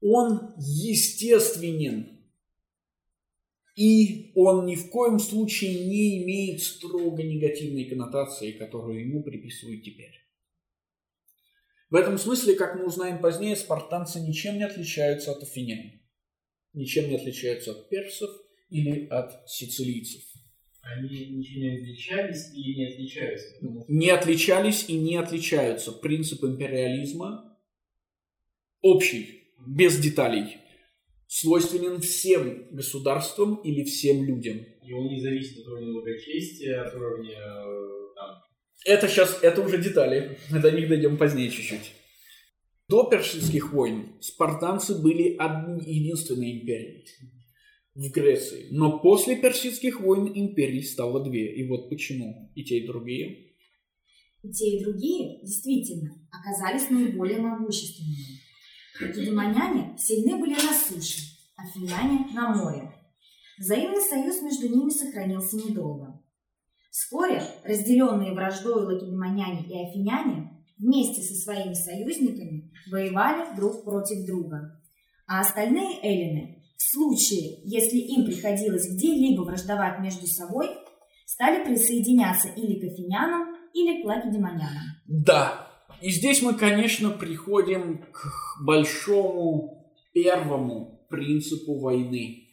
[0.00, 2.20] он естественен
[3.74, 10.14] и он ни в коем случае не имеет строго негативной коннотации, которую ему приписывают теперь.
[11.90, 16.01] В этом смысле, как мы узнаем позднее, спартанцы ничем не отличаются от афинян,
[16.72, 18.30] ничем не отличаются от персов
[18.70, 20.22] или от сицилийцев.
[20.82, 23.46] Они ничем не отличались или не отличаются?
[23.88, 25.92] Не отличались и не отличаются.
[25.92, 27.56] Принцип империализма
[28.80, 30.58] общий, без деталей
[31.28, 34.58] свойственен всем государствам или всем людям.
[34.82, 38.42] И он не зависит от уровня благочестия, от уровня э, там,
[38.84, 40.36] Это сейчас, это уже детали.
[40.50, 41.92] До них дойдем позднее чуть-чуть.
[42.92, 47.06] До персидских войн спартанцы были одни, единственной империей
[47.94, 48.66] в Греции.
[48.70, 51.56] Но после персидских войн империй стало две.
[51.56, 52.52] И вот почему.
[52.54, 53.54] И те, и другие.
[54.42, 58.42] И те, и другие действительно оказались наиболее могущественными.
[59.00, 61.22] Лакедемоняне сильны были на суше,
[61.56, 62.92] афиняне– на море.
[63.58, 66.22] Взаимный союз между ними сохранился недолго.
[66.90, 70.51] Вскоре разделенные враждой лакедемоняне и афиняне
[70.82, 74.80] вместе со своими союзниками воевали друг против друга.
[75.26, 80.68] А остальные эллины, в случае, если им приходилось где-либо враждовать между собой,
[81.24, 84.82] стали присоединяться или к афинянам, или к лакедемонянам.
[85.06, 85.68] Да,
[86.02, 92.48] и здесь мы, конечно, приходим к большому первому принципу войны.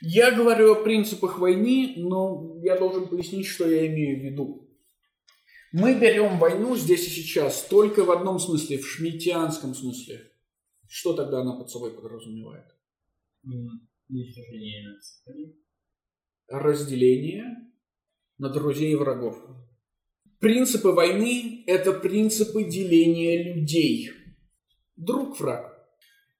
[0.00, 4.61] Я говорю о принципах войны, но я должен пояснить, что я имею в виду.
[5.72, 10.30] Мы берем войну здесь и сейчас только в одном смысле, в шмитианском смысле.
[10.86, 12.66] Что тогда она под собой подразумевает?
[14.08, 14.98] уничтожение
[16.48, 17.72] Разделение
[18.38, 19.38] на друзей и врагов.
[20.38, 24.10] Принципы войны– это принципы деления людей.
[24.96, 25.72] Друг-враг.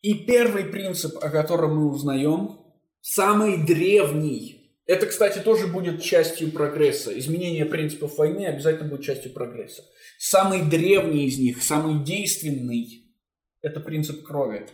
[0.03, 2.59] И первый принцип, о котором мы узнаем,
[3.01, 4.62] самый древний.
[4.87, 7.17] Это, кстати, тоже будет частью прогресса.
[7.19, 9.83] Изменение принципов войны обязательно будет частью прогресса.
[10.19, 13.07] Самый древний из них, самый действенный–
[13.63, 14.67] это принцип крови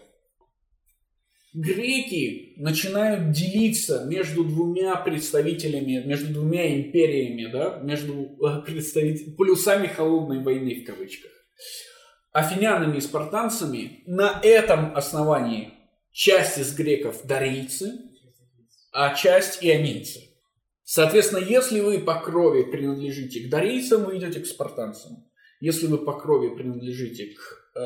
[1.54, 10.42] греки начинают делиться между двумя представителями, между двумя империями, да, между э, представителями, полюсами холодной
[10.42, 11.30] войны в кавычках.
[12.32, 15.72] Афинянами и спартанцами на этом основании
[16.12, 17.92] часть из греков дарийцы,
[18.92, 20.28] а часть ионийцы.
[20.84, 25.28] Соответственно, если вы по крови принадлежите к дарийцам, вы идете к спартанцам.
[25.60, 27.80] Если вы по крови принадлежите к э,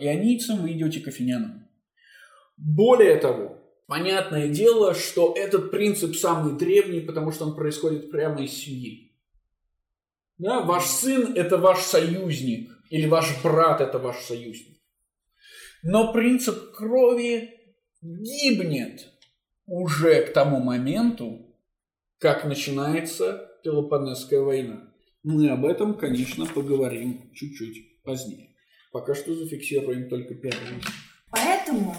[0.00, 1.68] ионийцам, вы идете к афинянам.
[2.56, 8.52] Более того, понятное дело, что этот принцип самый древний, потому что он происходит прямо из
[8.52, 9.12] семьи.
[10.38, 14.78] Да, ваш сын– это ваш союзник, или ваш брат– это ваш союзник.
[15.82, 17.50] Но принцип крови
[18.00, 19.12] гибнет
[19.66, 21.54] уже к тому моменту,
[22.18, 24.92] как начинается Пелопонесская война.
[25.22, 28.54] Мы об этом, конечно, поговорим чуть-чуть позднее.
[28.92, 30.80] Пока что зафиксируем только первый.
[31.30, 31.94] Поэтому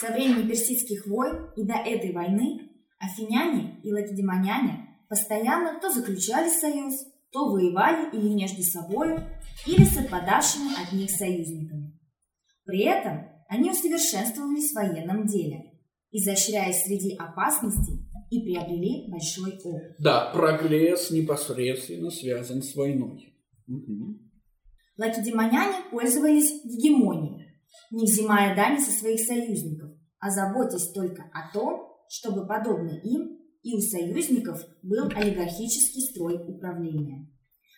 [0.00, 6.94] со времени персидских войн и до этой войны афиняне и лакедемоняне постоянно то заключали союз,
[7.30, 9.22] то воевали или между собою,
[9.66, 11.98] или с отпадавшими от них союзниками.
[12.64, 15.65] При этом они усовершенствовались в военном деле,
[16.18, 19.96] изощряясь среди опасностей и приобрели большой опыт.
[19.98, 23.34] Да, прогресс непосредственно связан с войной.
[23.66, 24.20] Мгм.
[24.96, 27.60] Лакедемоняне пользовались гегемонией,
[27.90, 33.74] не взимая дани со своих союзников, а заботясь только о том, чтобы, подобно им, и
[33.74, 37.28] у союзников был олигархический строй управления.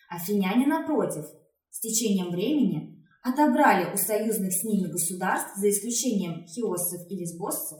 [0.09, 1.25] Афиняне, напротив,
[1.69, 7.79] с течением времени отобрали у союзных с ними государств, за исключением хиоссов и лесбоссов,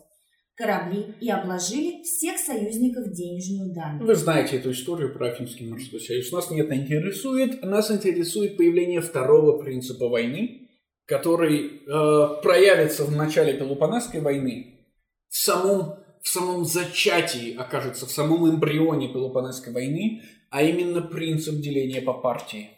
[0.60, 3.98] корабли и обложили всех союзников денежную дань.
[4.00, 6.34] Вы знаете эту историю про Афинский морской союз.
[6.34, 7.64] Нас не это интересует.
[7.64, 10.68] Нас интересует появление второго принципа войны,
[11.06, 14.82] который э, проявится в начале Пелопонесской войны,
[15.30, 22.02] в самом, в самом зачатии, окажется, в самом эмбрионе Пелопонесской войны, а именно принцип деления
[22.02, 22.72] по партии.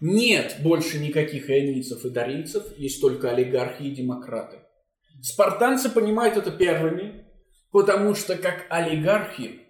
[0.00, 4.58] Нет больше никаких ионийцев и дарийцев, есть только олигархи и демократы.
[5.22, 7.24] Спартанцы понимают это первыми,
[7.70, 9.60] потому что как олигархи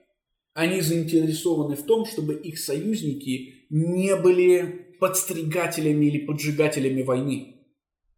[0.54, 7.66] они заинтересованы в том, чтобы их союзники не были подстригателями или поджигателями войны,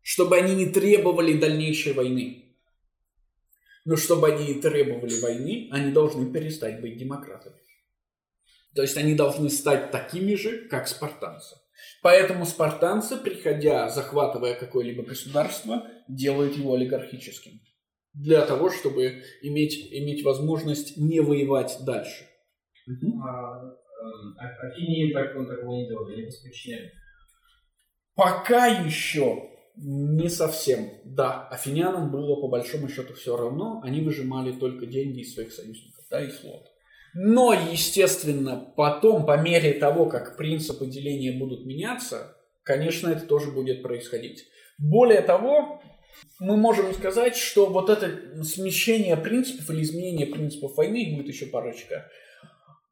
[0.01, 2.57] чтобы они не требовали дальнейшей войны.
[3.85, 7.57] Но чтобы они и требовали войны, они должны перестать быть демократами.
[8.77, 11.57] То есть они должны стать такими же, как спартанцы.
[12.03, 17.61] Поэтому спартанцы, приходя, захватывая какое-либо государство, делают его олигархическим.
[18.13, 22.27] Для того, чтобы иметь, иметь возможность не воевать дальше.
[22.87, 23.23] Мгм.
[23.23, 23.61] А,
[24.39, 26.93] а- Афине так, он такого не делали, они просто подчиняли.
[28.15, 30.89] Пока еще не совсем.
[31.05, 36.05] Да, афинянам было по большому счету все равно, они выжимали только деньги из своих союзников,
[36.11, 36.74] да, и флот.
[37.15, 43.83] Но, естественно, потом, по мере того, как принципы деления будут меняться, конечно, это тоже будет
[43.83, 44.47] происходить.
[44.79, 45.81] Более того,
[46.41, 52.11] мы можем сказать, что вот это смещение принципов или изменение принципов войны, будет еще парочка,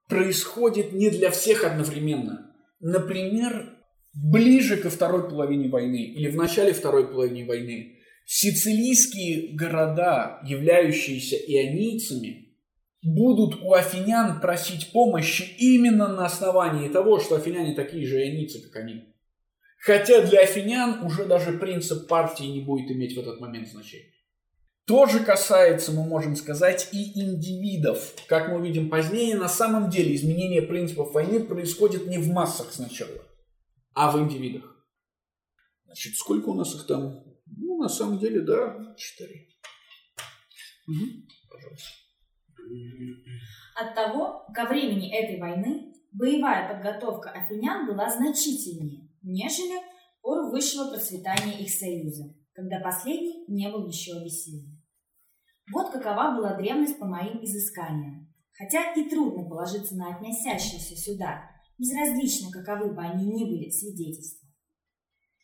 [0.09, 2.55] происходит не для всех одновременно.
[2.81, 3.77] Например,
[4.15, 12.42] ближе ко второй половине войны или в начале второй половины войны сицилийские города, являющиеся ионийцами,
[13.03, 18.83] будут у афинян просить помощи именно на основании того, что афиняне такие же ионийцы, как
[18.83, 19.05] они.
[19.81, 24.13] Хотя для афинян уже даже принцип партии не будет иметь в этот момент значения.
[24.87, 28.15] То же касается, мы можем сказать, и индивидов.
[28.27, 33.23] Как мы увидим позднее, на самом деле изменение принципов войны происходит не в массах сначала,
[33.95, 34.65] а в индивидах.
[35.87, 37.25] Значит, сколько у нас их там?
[37.47, 39.49] Ну, на самом деле, да, четыре.
[40.87, 42.02] Мгм, Пожалуйста.
[43.75, 49.79] Оттого ко времени этой войны боевая подготовка афинян была значительнее, нежели
[50.19, 54.83] в пору высшего процветания их союза, когда последний не был еще обессилен.
[55.73, 58.29] Вот какова была древность по моим изысканиям.
[58.53, 64.49] Хотя и трудно положиться на относящиеся сюда, безразлично каковы бы они ни были свидетельства.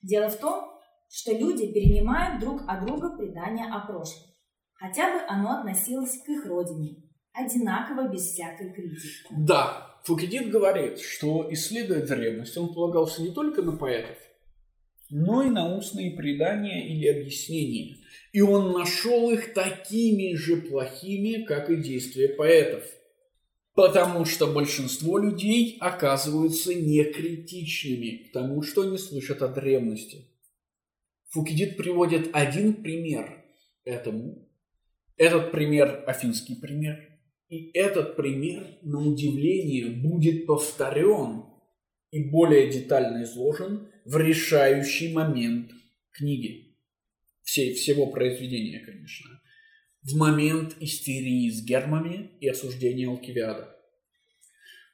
[0.02, 4.30] Дело в том, что люди перенимают друг от друга предания о прошлом,
[4.74, 7.07] хотя бы оно относилось к их родине,
[7.38, 9.26] одинаково без всякой критики.
[9.30, 14.16] Да, Фукидид говорит, что исследуя древность, он полагался не только на поэтов,
[15.10, 17.98] но и на устные предания или объяснения.
[18.32, 22.84] И он нашел их такими же плохими, как и действия поэтов.
[23.74, 30.26] Потому что большинство людей оказываются некритичными к тому, что они слышат о древности.
[31.30, 33.44] Фукидид приводит один пример
[33.84, 34.48] этому.
[35.16, 37.07] Этот пример– афинский пример.
[37.48, 41.44] И этот пример, на удивление, будет повторен
[42.10, 45.70] и более детально изложен в решающий момент
[46.12, 46.76] книги.
[47.42, 49.40] Всей, всего произведения, конечно.
[50.02, 53.74] В момент истерии с гермами и осуждения Алкивиада.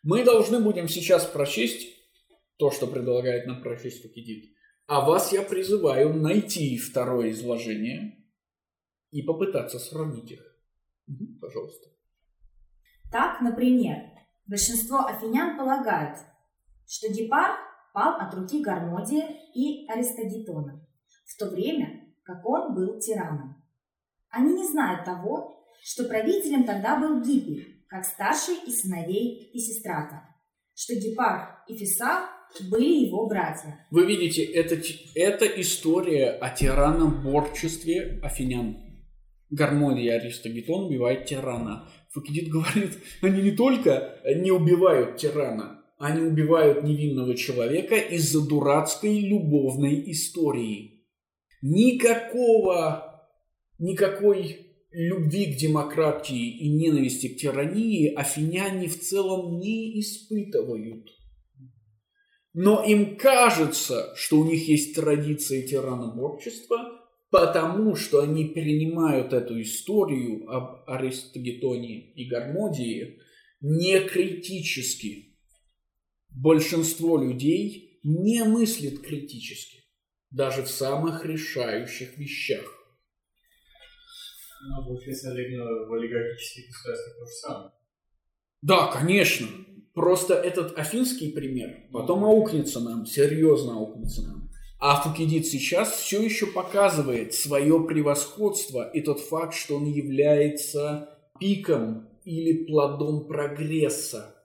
[0.05, 1.89] Мы должны будем сейчас прочесть
[2.57, 4.55] то, что предлагает нам прочесть Фукидид.
[4.87, 8.23] А вас я призываю найти второе изложение
[9.11, 10.57] и попытаться сравнить их.
[11.07, 11.94] Мгм, Пожалуйста.
[13.15, 14.11] Так, например,
[14.49, 16.19] большинство афинян полагают,
[16.85, 17.57] что Гепарх
[17.93, 20.85] пал от руки Гармодия и Аристогетона,
[21.25, 23.63] в то время как он был тираном.
[24.31, 30.25] Они не знают того, что правителем тогда был Гиппий, как старший из сыновей Писистрата,
[30.75, 32.25] что Гепарх и Фисал
[32.69, 33.87] были его братья.
[33.93, 34.75] Вы видите, это,
[35.15, 38.84] это история о тираноборчестве афинян.
[39.51, 41.89] Гармония и Аристогетон убивают тирана.
[42.11, 50.11] Фукидид говорит, они не только не убивают тирана, они убивают невинного человека из-за дурацкой любовной
[50.11, 51.05] истории.
[51.63, 53.27] Никакого,
[53.79, 61.11] никакой любви к демократии и ненависти к тирании афиняне в целом не испытывают.
[62.53, 70.49] Но им кажется, что у них есть традиция тираноборчества, потому что они перенимают эту историю
[70.51, 73.21] об Аристогетоне и Гармодии
[73.61, 75.37] не критически.
[76.29, 79.85] Большинство людей не мыслит критически,
[80.31, 82.65] даже в самых решающих вещах.
[84.67, 87.71] Ну, получается, в олигархических государствах то же самое.
[88.63, 89.49] Да, конечно.
[89.95, 94.44] Просто этот афинский пример потом аукнется нам, серьезно аукнется нам.
[94.87, 101.09] А Фукидид сейчас все еще показывает свое превосходство и тот факт, что он является
[101.41, 104.45] пиком или плодом прогресса.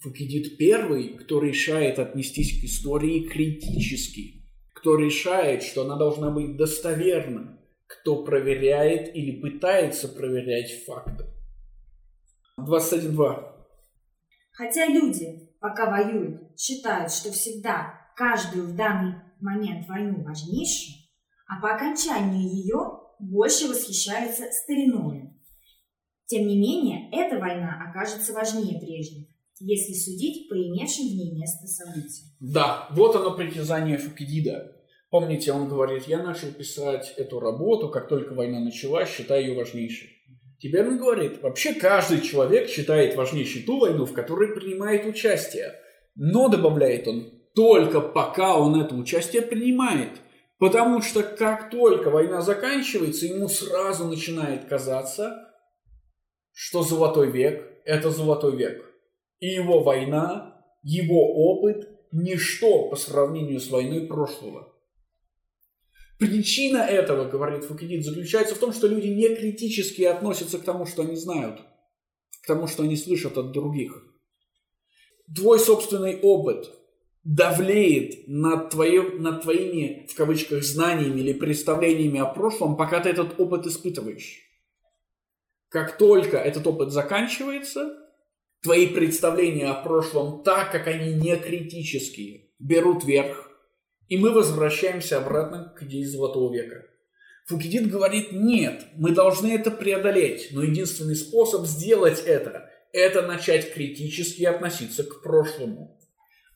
[0.00, 4.42] Фукидид первый, кто решает отнестись к истории критически,
[4.74, 7.56] кто решает, что она должна быть достоверна,
[7.86, 11.26] кто проверяет или пытается проверять факты.
[12.58, 13.52] 21.2.
[14.50, 21.06] Хотя люди, пока воюют, считают, что всегда каждую в данный момент войну важнейшую,
[21.48, 25.32] а по окончанию ее больше восхищаются стариной.
[26.26, 29.30] Тем не менее, эта война окажется важнее прежней,
[29.60, 32.30] если судить по имевшим в ней место событиям.
[32.40, 34.72] Да, вот оно притязание Фукидида.
[35.10, 40.10] Помните, он говорит, я начал писать эту работу, как только война началась, считая ее важнейшей.
[40.58, 45.74] Теперь он говорит, вообще каждый человек считает важнейшей ту войну, в которой принимает участие.
[46.16, 50.20] Но, добавляет он, только пока он это участие принимает.
[50.58, 55.52] Потому что как только война заканчивается, ему сразу начинает казаться,
[56.52, 58.84] что золотой век– это золотой век.
[59.40, 64.72] И его война, его опыт– ничто по сравнению с войной прошлого.
[66.18, 71.02] Причина этого, говорит Фукидид, заключается в том, что люди не критически относятся к тому, что
[71.02, 71.60] они знают,
[72.42, 74.02] к тому, что они слышат от других.
[75.34, 76.70] Твой собственный опыт
[77.26, 83.40] давлеет над, твоим, над твоими, в кавычках, знаниями или представлениями о прошлом, пока ты этот
[83.40, 84.42] опыт испытываешь.
[85.68, 87.98] Как только этот опыт заканчивается,
[88.62, 93.50] твои представления о прошлом, так как они не критические, берут верх,
[94.06, 96.86] и мы возвращаемся обратно к идее Золотого века.
[97.46, 104.44] Фукидид говорит, нет, мы должны это преодолеть, но единственный способ сделать это– это начать критически
[104.44, 105.98] относиться к прошлому.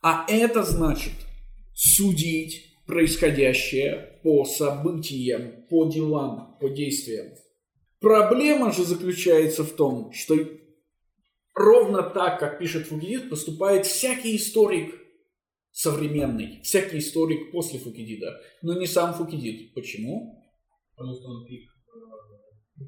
[0.02, 1.12] А это значит
[1.74, 7.34] судить происходящее по событиям, по делам, по действиям.
[8.00, 10.34] Проблема же заключается в том, что
[11.54, 14.94] ровно так, как пишет Фугидид, поступает всякий историк
[15.70, 19.74] современный, всякий историк после Фукидида, но не сам Фукидид.
[19.74, 20.42] Почему?
[20.96, 21.70] Потому что он пик.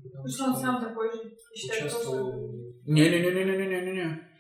[0.02, 2.72] Потому что он сам такой же считает Участвовал...
[2.86, 4.31] Не-не-не-не-не-не-не.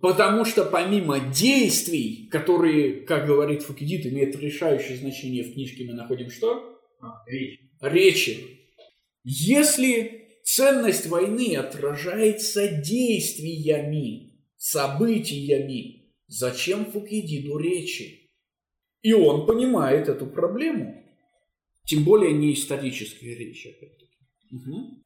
[0.00, 6.30] Потому что помимо действий, которые, как говорит Фукидид, имеют решающее значение в книжке, мы находим
[6.30, 6.80] что?
[7.00, 7.60] А, речь.
[7.82, 8.60] Речи.
[9.24, 18.30] Если ценность войны отражается действиями, событиями, зачем Фукидиду речи?
[19.02, 21.04] И он понимает эту проблему.
[21.84, 24.16] Тем более не исторические речи, опять-таки.
[24.52, 25.04] Угу.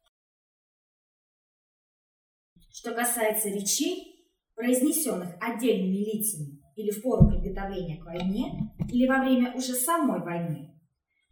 [2.71, 4.14] Что касается речей,
[4.55, 10.75] произнесенных отдельными лицами или в пору приготовления к войне, или во время уже самой войны,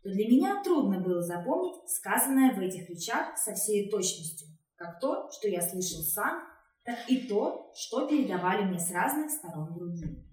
[0.01, 5.29] то для меня трудно было запомнить сказанное в этих речах со всей точностью, как то,
[5.31, 6.43] что я слышал сам,
[6.83, 10.25] так и то, что передавали мне с разных сторон другие.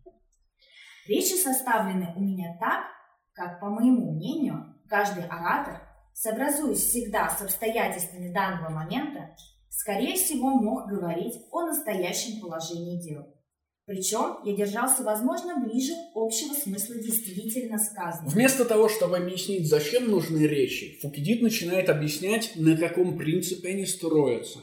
[1.07, 2.85] Речи составлены у меня так,
[3.33, 5.81] как, по моему мнению, каждый оратор,
[6.13, 9.35] сообразуясь всегда с обстоятельствами данного момента,
[9.71, 13.27] скорее всего мог говорить о настоящем положении дел.
[13.87, 18.31] Причем я держался, возможно, ближе общего смысла действительно сказанного.
[18.31, 24.61] Вместо того, чтобы объяснить, зачем нужны речи, Фукидид начинает объяснять, на каком принципе они строятся.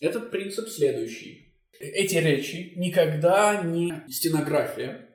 [0.00, 1.54] Этот принцип следующий.
[1.80, 5.06] Эти речи никогда не стенография.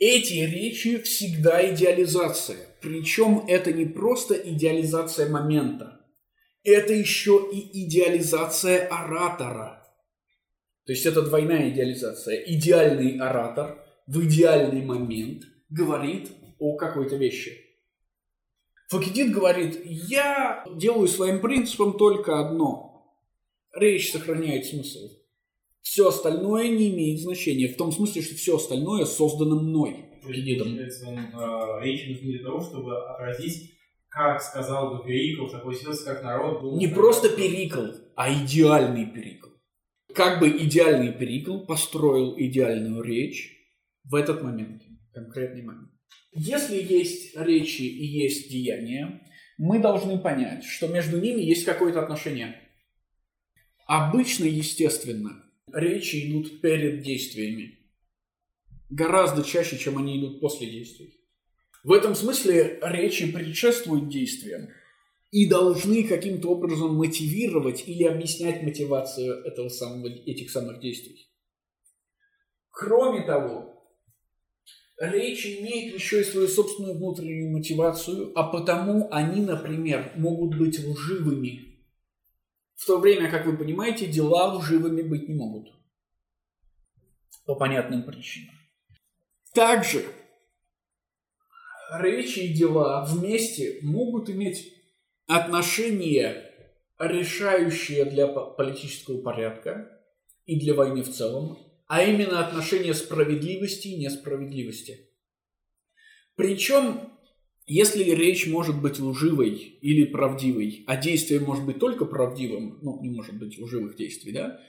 [0.00, 2.58] Эти речи всегда идеализация.
[2.80, 5.93] Причем это не просто идеализация момента.
[6.64, 9.86] Это еще и идеализация оратора.
[10.86, 12.42] То есть это двойная идеализация.
[12.42, 17.60] Идеальный оратор в идеальный момент говорит о какой-то вещи.
[18.88, 23.14] Фукидид говорит, я делаю своим принципом только одно.
[23.74, 25.10] Речь сохраняет смысл.
[25.82, 27.68] Все остальное не имеет значения.
[27.68, 30.06] В том смысле, что все остальное создано мной.
[31.06, 33.73] Он, э, речь нужна для того, чтобы отразить,
[34.14, 36.78] как сказал бы Перикл, такой ситуации, как народ был...
[36.78, 39.48] Не просто перикл, а идеальный перикл.
[40.14, 43.52] Как бы идеальный перикл построил идеальную речь
[44.04, 45.90] в этот момент, конкретный момент.
[46.32, 49.20] Если есть речи и есть деяния,
[49.58, 52.60] мы должны понять, что между ними есть какое-то отношение.
[53.86, 57.80] Обычно, естественно, речи идут перед действиями.
[58.90, 61.23] Гораздо чаще, чем они идут после действий.
[61.84, 64.70] В этом смысле речи предшествуют действиям
[65.30, 71.28] и должны каким-то образом мотивировать или объяснять мотивацию этого самого, этих самых действий.
[72.70, 73.86] Кроме того,
[74.98, 81.84] речь имеет еще и свою собственную внутреннюю мотивацию, а потому они, например, могут быть лживыми.
[82.76, 85.68] В то время, как вы понимаете, дела лживыми быть не могут.
[87.44, 88.54] По понятным причинам.
[89.52, 90.06] Также
[92.00, 94.72] речи и дела вместе могут иметь
[95.26, 96.50] отношение,
[96.98, 99.90] решающее для политического порядка
[100.46, 105.10] и для войны в целом, а именно отношение справедливости и несправедливости.
[106.36, 107.10] Причем,
[107.66, 113.10] если речь может быть лживой или правдивой, а действие может быть только правдивым, ну, не
[113.10, 114.60] может быть лживых действий, да,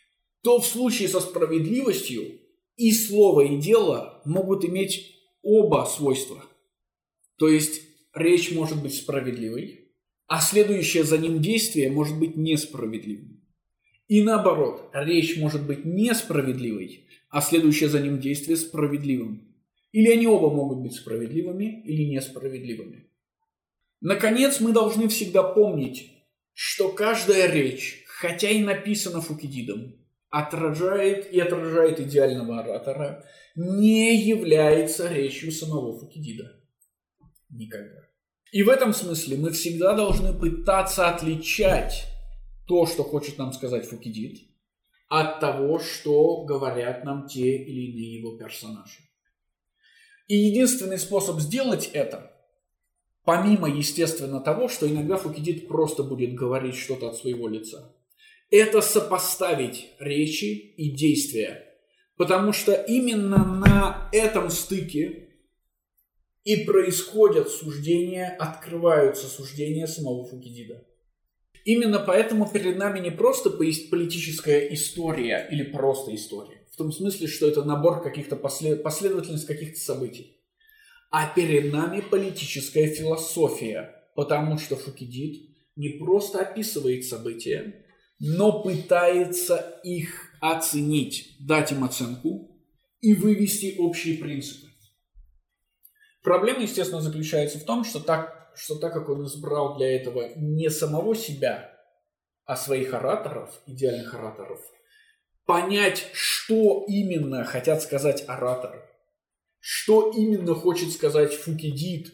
[0.43, 2.39] то в случае со справедливостью
[2.77, 6.43] и слово, и дело могут иметь оба свойства.
[7.37, 7.81] То есть
[8.13, 9.91] речь может быть справедливой,
[10.27, 13.41] а следующее за ним действие может быть несправедливым.
[14.07, 19.55] И наоборот, речь может быть несправедливой, а следующее за ним действие справедливым.
[19.91, 23.09] Или они оба могут быть справедливыми или несправедливыми.
[24.01, 26.11] Наконец, мы должны всегда помнить,
[26.53, 29.95] что каждая речь, хотя и написана Фукидидом,
[30.29, 33.25] отражает и отражает идеального оратора,
[33.55, 36.64] не является речью самого Фукидида.
[37.55, 38.01] Никогда.
[38.51, 42.05] И в этом смысле мы всегда должны пытаться отличать
[42.67, 44.47] то, что хочет нам сказать Фукидид,
[45.07, 48.99] от того, что говорят нам те или иные его персонажи.
[50.27, 52.33] И единственный способ сделать это,
[53.23, 57.95] помимо, естественно, того, что иногда Фукидид просто будет говорить что-то от своего лица,
[58.49, 61.63] это сопоставить речи и действия.
[62.17, 65.25] Потому что именно на этом стыке
[66.45, 70.85] и происходят суждения, открываются суждения самого Фукидида.
[71.65, 77.47] Именно поэтому перед нами не просто политическая история или просто история, в том смысле, что
[77.47, 78.83] это набор каких-то послед...
[78.83, 80.39] последовательность каких-то событий,
[81.09, 87.85] а перед нами политическая философия, потому что Фукидид не просто описывает события,
[88.19, 92.55] но пытается их оценить, дать им оценку
[93.01, 94.67] и вывести общие принципы.
[96.25, 100.71] Проблема, естественно, заключается в том, что так, что так как он избрал для этого не
[100.71, 101.71] самого себя,
[102.45, 104.59] а своих ораторов, идеальных ораторов,
[105.45, 108.81] понять, что именно хотят сказать ораторы,
[109.59, 112.11] что именно хочет сказать Фукидид,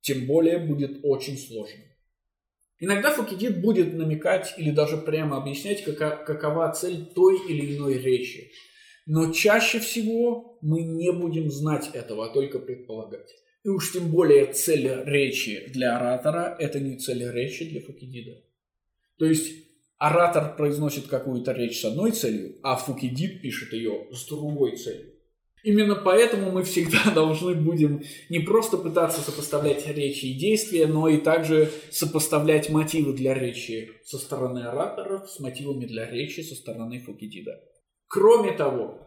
[0.00, 1.84] тем более будет очень сложно.
[2.78, 8.50] Иногда Фукидид будет намекать или даже прямо объяснять, какова цель той или иной речи.
[9.06, 13.32] Но чаще всего мы не будем знать этого, а только предполагать.
[13.64, 18.42] И уж тем более цель речи для оратора– это не цель речи для Фукидида.
[19.18, 19.52] То есть
[19.98, 25.12] оратор произносит какую-то речь с одной целью, а Фукидид пишет ее с другой целью.
[25.62, 31.18] Именно поэтому мы всегда должны будем не просто пытаться сопоставлять речи и действия, но и
[31.18, 37.60] также сопоставлять мотивы для речи со стороны ораторов с мотивами для речи со стороны Фукидида.
[38.08, 38.98] Кроме того,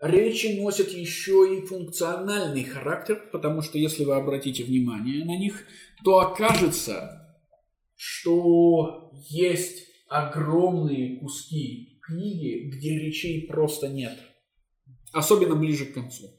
[0.00, 5.64] речи носят еще и функциональный характер, потому что если вы обратите внимание на них,
[6.04, 7.38] то окажется,
[7.94, 14.18] что есть огромные куски книги, где речей просто нет.
[15.12, 16.30] Особенно ближе к концу.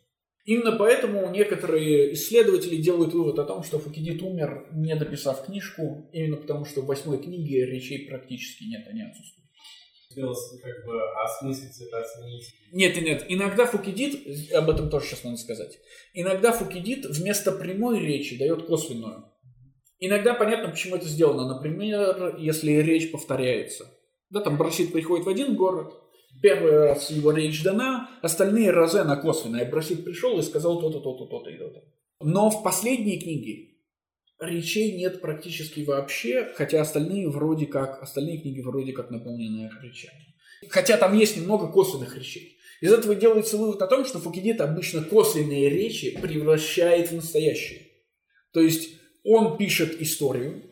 [0.43, 6.37] Именно поэтому некоторые исследователи делают вывод о том, что Фукидид умер, не дописав книжку, именно
[6.37, 9.40] потому что в восьмой книге речей практически нет, они отсутствуют
[11.99, 12.53] оценить.
[12.71, 15.79] Нет, нет, иногда Фукидид, об этом тоже сейчас надо сказать,
[16.13, 19.25] иногда Фукидид вместо прямой речи дает косвенную.
[19.99, 21.47] Иногда понятно, почему это сделано.
[21.47, 23.85] Например, если речь повторяется.
[24.31, 25.93] Да, там Брасид приходит в один город,
[26.41, 29.69] первый раз его речь дана, остальные разы она косвенная.
[29.69, 31.83] Брасид пришел и сказал то-то, то-то, то-то и то-то.
[32.19, 33.70] Но в последней книге
[34.41, 40.35] речей нет практически вообще, хотя остальные вроде как, остальные книги вроде как наполнены речами.
[40.69, 42.57] Хотя там есть немного косвенных речей.
[42.81, 47.87] Из этого делается вывод о том, что Фукидид обычно косвенные речи превращает в настоящие.
[48.53, 48.89] То есть
[49.23, 50.63] он пишет историю,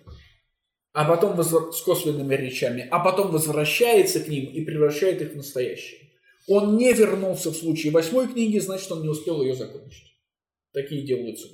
[0.92, 1.72] а потом возвр...
[1.72, 6.00] с косвенными речами, а потом возвращается к ним и превращает их в настоящее.
[6.48, 10.12] Он не вернулся в случае восьмой книги, значит, он не успел ее закончить.
[10.74, 11.48] Такие делаются.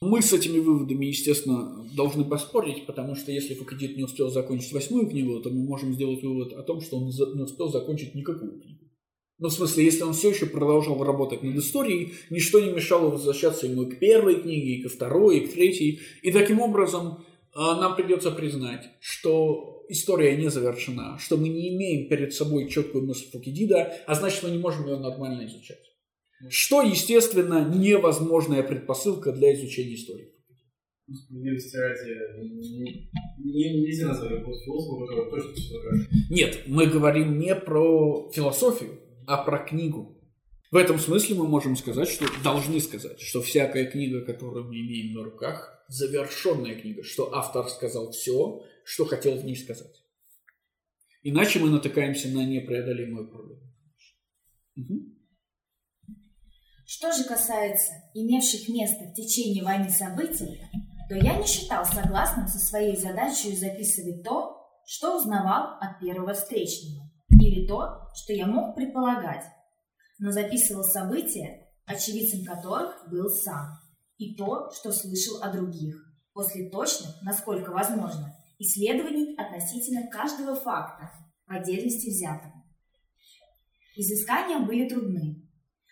[0.00, 5.08] Мы с этими выводами, естественно, должны поспорить, потому что если Фукидид не успел закончить восьмую
[5.08, 8.84] книгу, то мы можем сделать вывод о том, что он не успел закончить никакую книгу.
[9.40, 13.66] Ну, в смысле, если он все еще продолжал работать над историей, ничто не мешало возвращаться
[13.66, 16.00] ему и к первой книге, и ко второй, и к третьей.
[16.22, 17.24] И таким образом
[17.54, 23.06] а, нам придется признать, что история не завершена, что мы не имеем перед собой четкую
[23.06, 25.78] мысль Фукидида, а значит, мы не можем ее нормально изучать.
[26.48, 30.32] Что, естественно, невозможная предпосылка для изучения истории.
[31.10, 35.74] Справедливости ради, не, не, нельзя назвать его философом, который точно все
[36.30, 40.18] Нет, мы говорим не про философию, а про книгу.
[40.70, 45.14] В этом смысле мы можем сказать, что должны сказать, что всякая книга, которую мы имеем
[45.14, 50.04] на руках, завершенная книга, что автор сказал все, что хотел в ней сказать.
[51.22, 53.62] Иначе мы натыкаемся на непреодолимую проблему.
[54.76, 55.17] Угу.
[56.90, 60.58] Что же касается имевших место в течение войны событий,
[61.10, 67.10] то я не считал согласным со своей задачей записывать то, что узнавал от первого встречного,
[67.28, 69.44] или то, что я мог предполагать,
[70.18, 73.78] но записывал события, очевидцем которых был сам,
[74.16, 75.94] и то, что слышал о других,
[76.32, 81.10] после точных, насколько возможно, исследований относительно каждого факта,
[81.46, 82.64] в отдельности взятого.
[83.94, 85.47] Изыскания были трудны,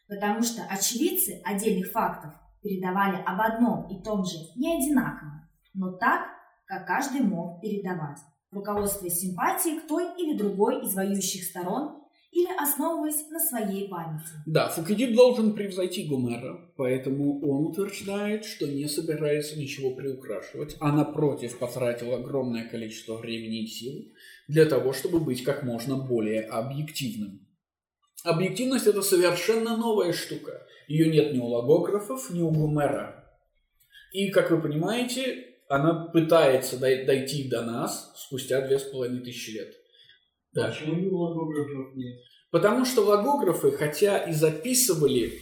[0.09, 2.33] потому что очевидцы отдельных фактов
[2.63, 6.23] передавали об одном и том же не одинаково, но так,
[6.67, 8.19] как каждый мог передавать,
[8.51, 12.03] руководствуясь симпатией к той или другой из воюющих сторон
[12.33, 14.29] или основываясь на своей памяти.
[14.45, 21.59] Да, Фукидид должен превзойти Гомера, поэтому он утверждает, что не собирается ничего приукрашивать, а напротив
[21.59, 24.13] потратил огромное количество времени и сил
[24.49, 27.45] для того, чтобы быть как можно более объективным.
[28.25, 30.67] Объективность– это совершенно новая штука.
[30.89, 33.25] Ее нет ни у логографов, ни у Гумера.
[34.12, 39.75] И, как вы понимаете, она пытается дойти до нас спустя две с половиной тысячи лет.
[40.53, 40.69] Да.
[40.69, 42.19] Почему логографов нет?
[42.51, 45.41] Потому что логографы, хотя и записывали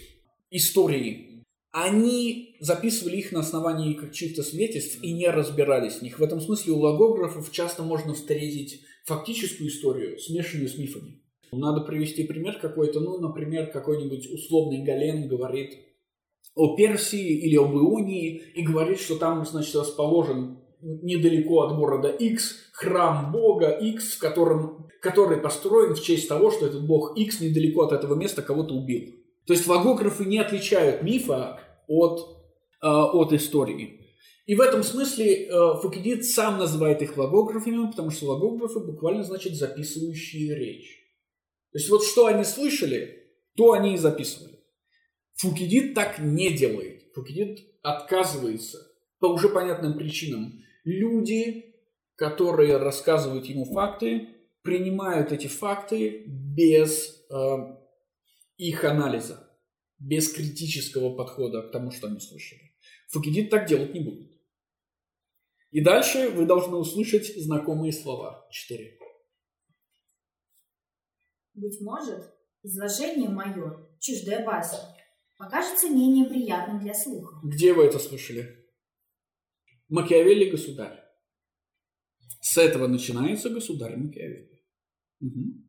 [0.51, 6.18] истории, они записывали их на основании каких-то свидетельств и не разбирались в них.
[6.18, 11.20] В этом смысле у логографов часто можно встретить фактическую историю, смешанную с мифами.
[11.59, 15.74] Надо привести пример какой-то, ну, например, какой-нибудь условный Гален говорит
[16.55, 22.57] о Персии или об Ионии и говорит, что там, значит, расположен недалеко от города X
[22.72, 27.82] храм бога X, в котором, который построен в честь того, что этот бог X недалеко
[27.82, 29.14] от этого места кого-то убил.
[29.46, 32.20] То есть логографы не отличают мифа от,
[32.82, 34.00] э, от истории.
[34.46, 35.50] И в этом смысле э,
[35.80, 41.03] Фукидид сам называет их логографами, потому что логографы буквально значит записывающие речь.
[41.75, 44.61] То есть вот что они слышали, то они и записывали.
[45.33, 47.12] Фукидид так не делает.
[47.16, 48.79] Фукидид отказывается
[49.18, 50.62] по уже понятным причинам.
[50.85, 51.75] Люди,
[52.14, 54.29] которые рассказывают ему факты,
[54.62, 57.57] принимают эти факты без э,
[58.57, 59.51] их анализа,
[59.99, 62.70] без критического подхода к тому, что они слышали.
[63.09, 64.31] Фукидид так делать не будет.
[65.72, 68.47] И дальше вы должны услышать знакомые слова.
[68.53, 68.97] Четыре.
[71.55, 74.76] Быть может, изложение мое, чуждое Васе,
[75.38, 77.36] покажется менее приятным для слуха.
[77.44, 78.68] Где вы это слышали?
[79.88, 81.00] Макиавелли государь.
[82.40, 84.64] С этого начинается государь Макиавелли.
[85.20, 85.64] Угу.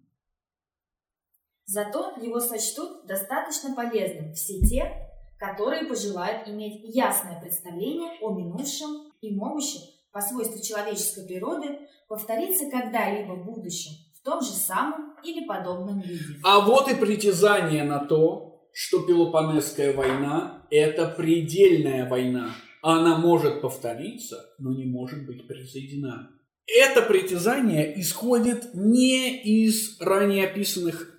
[1.66, 4.92] Зато его сочтут достаточно полезным все те,
[5.38, 9.82] которые пожелают иметь ясное представление о минувшем и могущем
[10.12, 16.40] по свойству человеческой природы повториться когда-либо в будущем том же самом или подобном виде.
[16.44, 22.56] А вот и притязание на то, что Пелопонесская война– это предельная война.
[22.82, 26.30] Она может повториться, но не может быть присоединена.
[26.68, 31.12] Это притязание исходит не из ранее описанных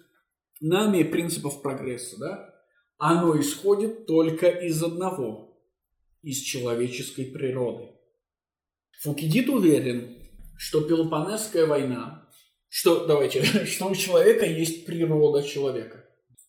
[0.60, 2.54] нами принципов прогресса, да?
[2.98, 5.58] Оно исходит только из одного–
[6.22, 7.88] из человеческой природы.
[9.02, 10.16] Фукидид уверен,
[10.56, 12.25] что Пелопонесская война
[12.68, 16.04] что, давайте, что у человека есть природа человека.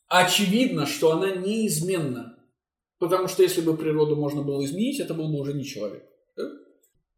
[0.07, 2.37] Очевидно, что она неизменна.
[2.99, 6.03] Потому что если бы природу можно было изменить, это был бы уже не человек.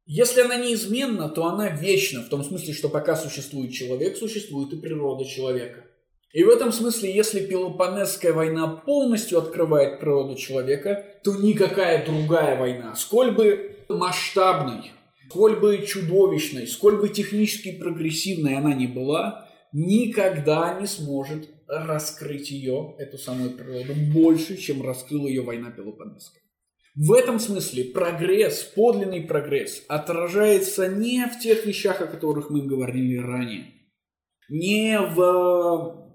[0.06, 4.78] Если она неизменна, то она вечна, в том смысле, что пока существует человек, существует и
[4.78, 5.86] природа человека.
[6.34, 12.96] И в этом смысле, если Пелопонесская война полностью открывает природу человека, то никакая другая война,
[12.96, 14.92] сколь бы масштабной,
[15.30, 22.96] сколь бы чудовищной, сколь бы технически прогрессивной она ни была, никогда не сможет раскрыть ее,
[22.98, 26.42] эту самую природу, больше, чем раскрыла ее война Пелопонесская.
[26.96, 33.18] В этом смысле прогресс, подлинный прогресс, отражается не в тех вещах, о которых мы говорили
[33.18, 33.68] ранее,
[34.50, 36.10] не в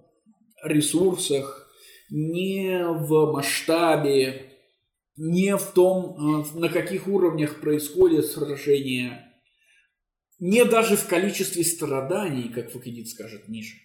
[0.64, 1.68] ресурсах,
[2.10, 4.53] не в масштабе,
[5.16, 9.32] не в том, э, на каких уровнях происходят сражения,
[10.38, 13.76] не даже в количестве страданий, как Факидид скажет ниже,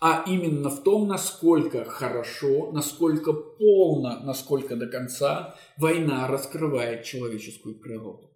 [0.00, 8.30] а именно в том, насколько хорошо, насколько полно, насколько до конца война раскрывает человеческую природу.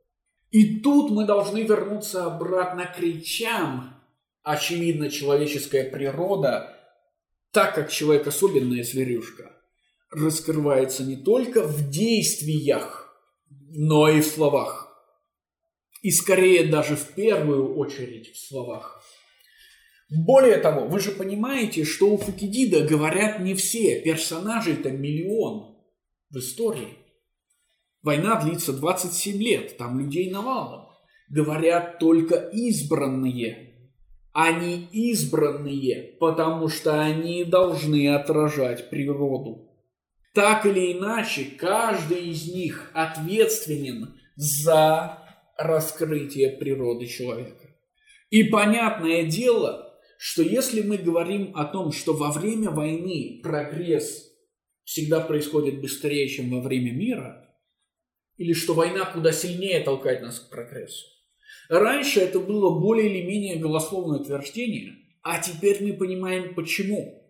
[0.50, 3.94] И тут мы должны вернуться обратно к речам.
[4.42, 6.76] Очевидно, человеческая природа
[7.56, 9.50] так как человек особенная зверюшка,
[10.16, 13.14] раскрывается не только в действиях,
[13.70, 14.86] но и в словах.
[16.02, 19.02] И скорее даже в первую очередь в словах.
[20.08, 25.76] Более того, вы же понимаете, что у Фукидида говорят не все, персонажей-то миллион
[26.30, 26.96] в истории.
[28.02, 30.86] Война длится 27 лет, там людей навалом.
[31.28, 33.90] Говорят только избранные,
[34.32, 39.75] они избранные, потому что они должны отражать природу.
[40.36, 45.26] Так или иначе, каждый из них ответственен за
[45.56, 47.74] раскрытие природы человека.
[48.28, 54.30] И понятное дело, что если мы говорим о том, что во время войны прогресс
[54.84, 57.48] всегда происходит быстрее, чем во время мира,
[58.36, 61.06] или что война куда сильнее толкает нас к прогрессу,
[61.70, 67.25] Раньше это было более или менее голословное утверждение, а теперь мы понимаем почему.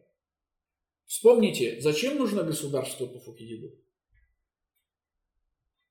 [1.07, 3.73] Вспомните, зачем нужно государство по Фукидиду?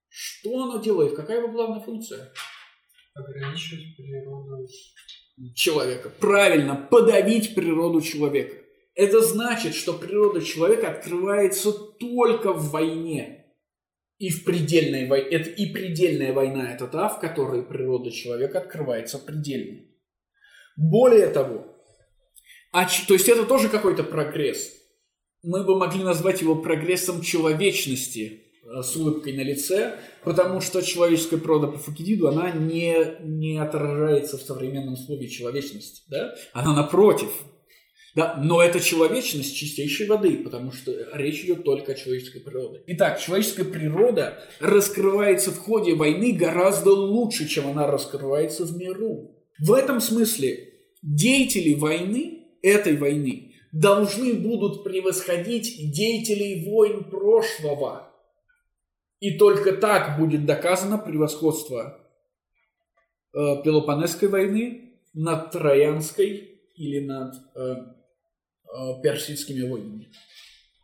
[0.09, 1.15] Что оно делает?
[1.15, 2.31] Какая его главная функция?
[3.13, 4.67] Ограничивать природу
[5.53, 6.09] человека.
[6.09, 8.57] Правильно, подавить природу человека.
[8.93, 13.45] Это значит, что природа человека открывается только в войне.
[14.17, 19.19] И в предельной войне, это и предельная война это та, в которой природа человека открывается
[19.19, 19.81] предельно.
[20.77, 21.67] Более того,
[22.71, 24.84] а, то есть это тоже какой-то прогресс.
[25.45, 31.37] Мы бы могли назвать его прогрессом человечности э, с улыбкой на лице, потому что человеческая
[31.37, 36.01] природа по Фукидиду, она не, не отражается в современном слове человечности.
[36.09, 36.33] Да?
[36.53, 37.29] Она напротив,
[38.15, 42.81] да, но это человечность чистейшей воды, потому что речь идет только о человеческой природе.
[42.87, 49.35] Итак, человеческая природа раскрывается в ходе войны гораздо лучше, чем она раскрывается в миру.
[49.59, 53.44] В этом смысле деятели войны, этой войны,
[53.79, 58.11] должны будут превосходить деятелей войн прошлого.
[59.19, 61.99] И только так будет доказано превосходство
[63.33, 67.75] э, Пелопонесской войны над Троянской или над э,
[68.75, 70.11] Э, персидскими войнами.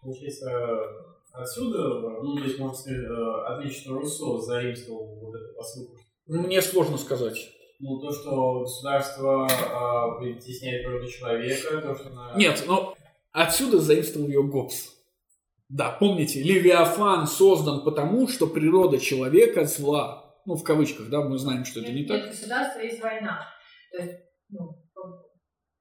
[0.01, 0.49] Получается,
[1.33, 5.97] отсюда, ну, то есть, можно сказать, э, отлично Руссо заимствовал вот эту посылку.
[6.25, 7.51] Мне сложно сказать.
[7.83, 12.09] Ну, то, что государство э, притесняет природу человека, то, что...
[12.11, 12.35] На...
[12.35, 12.95] Нет, но
[13.31, 14.91] отсюда заимствовал ее Гоббс.
[15.67, 20.35] Да, помните, Левиафан создан потому, что природа человека зла.
[20.45, 22.21] Ну, в кавычках, да, мы знаем, что это не так.
[22.21, 23.47] Нет государства, есть война.
[23.91, 24.19] То есть,
[24.49, 24.77] ну,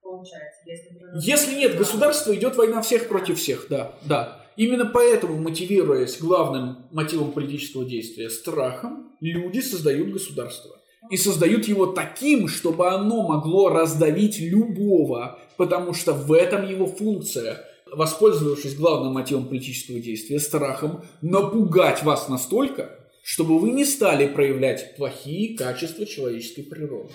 [0.00, 1.30] получается, если...
[1.30, 4.46] Если нет государства, идет война всех против всех, да, да.
[4.56, 10.79] Именно поэтому, мотивируясь главным мотивом политического действия страхом, люди создают государство.
[11.10, 17.66] И создают его таким, чтобы оно могло раздавить любого, потому что в этом его функция
[17.92, 25.56] воспользовавшись главным мотивом политического действия, страхом, напугать вас настолько, чтобы вы не стали проявлять плохие
[25.56, 27.12] качества человеческой природы.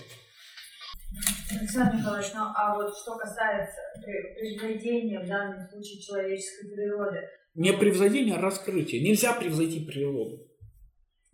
[1.60, 7.20] Александр Николаевич, ну а вот что касается превосхождения в данном случае человеческой природы?
[7.54, 9.02] Не превосхождение, а раскрытие.
[9.02, 10.46] Нельзя превзойти природу.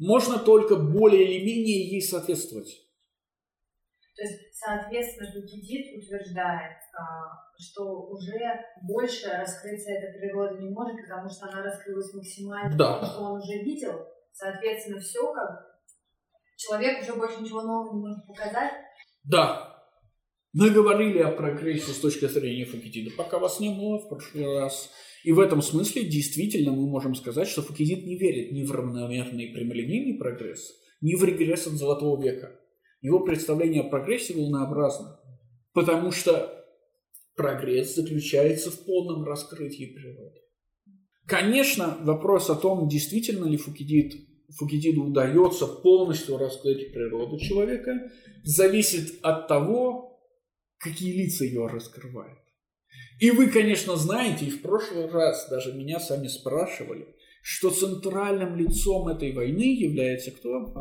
[0.01, 2.69] Можно только более или менее ей соответствовать.
[4.15, 8.39] То есть, соответственно, Дукидит утверждает, а, что уже
[8.81, 13.05] больше раскрыться эта природа не может, потому что она раскрылась максимально, да.
[13.05, 13.93] что он уже видел.
[14.33, 15.71] Соответственно, все как
[16.57, 18.73] человек уже больше ничего нового не может показать.
[19.23, 19.85] Да,
[20.53, 24.89] мы говорили о прогрессе с точки зрения Фукидида, пока вас не было в прошлый раз.
[25.23, 29.47] И в этом смысле действительно мы можем сказать, что Фукидид не верит ни в равномерный
[29.47, 32.59] прямолинейный прогресс, ни в регресс от Золотого века.
[33.01, 35.19] Его представление о прогрессе волнообразно,
[35.73, 36.65] потому что
[37.35, 40.39] прогресс заключается в полном раскрытии природы.
[41.27, 44.13] Конечно, вопрос о том, действительно ли Фукидид,
[44.57, 48.11] Фукидиду удается полностью раскрыть природу человека,
[48.43, 50.19] зависит от того,
[50.77, 52.40] какие лица ее раскрывают.
[53.21, 59.09] И вы, конечно, знаете, и в прошлый раз даже меня сами спрашивали, что центральным лицом
[59.09, 60.73] этой войны является кто?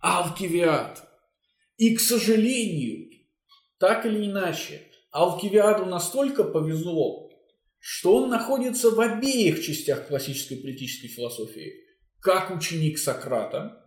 [0.00, 1.08] Алкивиад.
[1.76, 3.08] И, к сожалению,
[3.78, 4.82] так или иначе,
[5.12, 7.30] Алкивиаду настолько повезло,
[7.78, 11.72] что он находится в обеих частях классической политической философии,
[12.18, 13.80] как ученик Сократа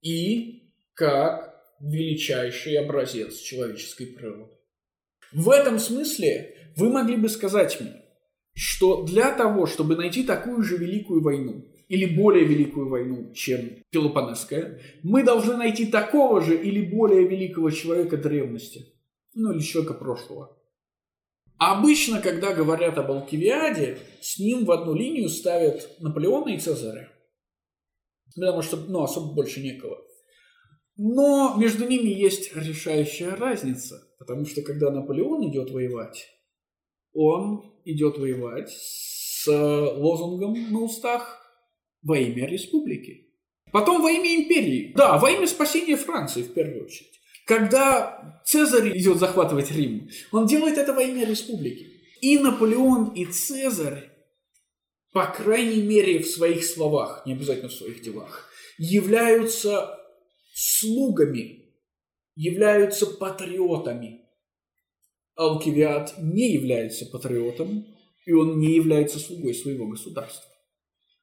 [0.00, 4.59] и как величайший образец человеческой природы.
[5.32, 8.02] В этом смысле вы могли бы сказать мне,
[8.54, 14.80] что для того, чтобы найти такую же великую войну, или более великую войну, чем Пелопонесская,
[15.02, 18.86] мы должны найти такого же или более великого человека древности,
[19.34, 20.56] ну или человека прошлого.
[21.58, 27.10] Обычно, когда говорят об Алкивиаде, с ним в одну линию ставят Наполеона и Цезаря.
[28.34, 29.98] Потому что, ну, особо больше некого.
[31.02, 34.06] Но между ними есть решающая разница.
[34.18, 36.28] Потому что, когда Наполеон идет воевать,
[37.14, 41.40] он идет воевать с лозунгом на устах
[42.02, 43.32] во имя республики.
[43.72, 44.92] Потом во имя империи.
[44.94, 47.18] Да, во имя спасения Франции в первую очередь.
[47.46, 51.86] Когда Цезарь идет захватывать Рим, он делает это во имя республики.
[52.20, 54.10] И Наполеон, и Цезарь,
[55.12, 59.96] по крайней мере в своих словах, не обязательно в своих делах, являются
[60.60, 61.64] слугами,
[62.36, 64.20] являются патриотами.
[65.34, 67.86] Алкивиад не является патриотом,
[68.26, 70.50] и он не является слугой своего государства.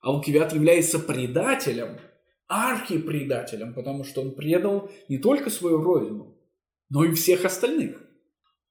[0.02, 2.00] Алкивиад является предателем,
[2.48, 6.36] архипредателем, потому что он предал не только свою родину,
[6.90, 8.02] но и всех остальных.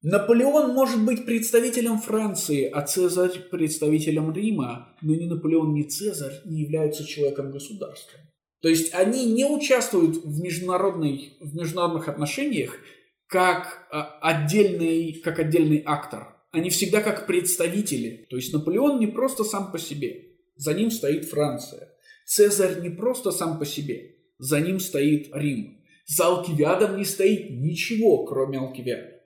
[0.03, 6.62] Наполеон может быть представителем Франции, а Цезарь– представителем Рима, но ни Наполеон, ни Цезарь не
[6.62, 8.19] являются человеком государства.
[8.62, 12.78] То есть они не участвуют в, международной, в международных отношениях
[13.26, 16.36] как а, отдельный, как отдельный актор.
[16.52, 18.26] Они всегда как представители.
[18.30, 20.36] То есть Наполеон не просто сам по себе.
[20.57, 21.92] За ним стоит Франция.
[22.24, 24.16] Цезарь не просто сам по себе.
[24.38, 25.82] За ним стоит Рим.
[26.07, 29.16] За Алкивиадом не стоит ничего, кроме Алкивиада.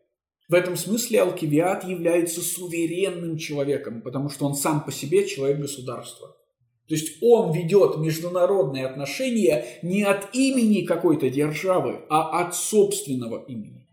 [0.48, 6.36] В этом смысле Алкивиад является суверенным человеком, потому что он сам по себе человек государства.
[6.90, 13.86] То есть он ведет международные отношения не от имени какой-то державы, а от собственного имени.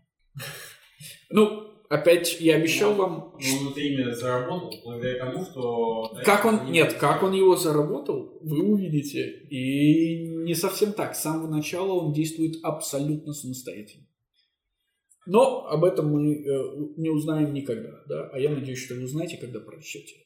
[1.30, 3.34] Ну, опять я обещал вам...
[3.36, 6.12] Он это имя заработал благодаря тому, что...
[6.24, 6.72] Как он...
[6.72, 9.46] Нет, как он его заработал, вы увидите.
[9.48, 11.14] И не совсем так.
[11.14, 14.08] С самого начала он действует абсолютно самостоятельно.
[15.24, 18.28] Но об этом мы э, не узнаем никогда, да?
[18.32, 20.16] А я надеюсь, что вы узнаете, когда прочтете.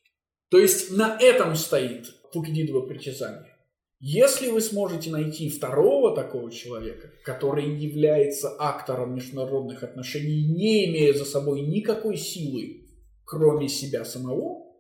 [0.53, 3.57] То есть на этом стоит Фукидидово притязание.
[4.01, 11.25] Если вы сможете найти второго такого человека, который является актором международных отношений, не имея за
[11.25, 12.87] собой никакой силы,
[13.25, 14.77] кроме себя самого,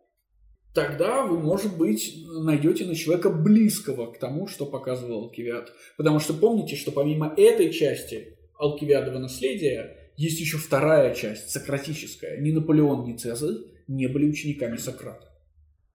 [0.74, 5.72] тогда вы, может быть, найдете на человека близкого к тому, что показывал Алкивиад.
[5.96, 12.38] Потому что помните, что помимо этой части Алкивиадова наследия есть еще вторая часть, сократическая.
[12.42, 13.56] Ни Наполеон, ни Цезарь
[13.88, 15.31] не были учениками Сократа.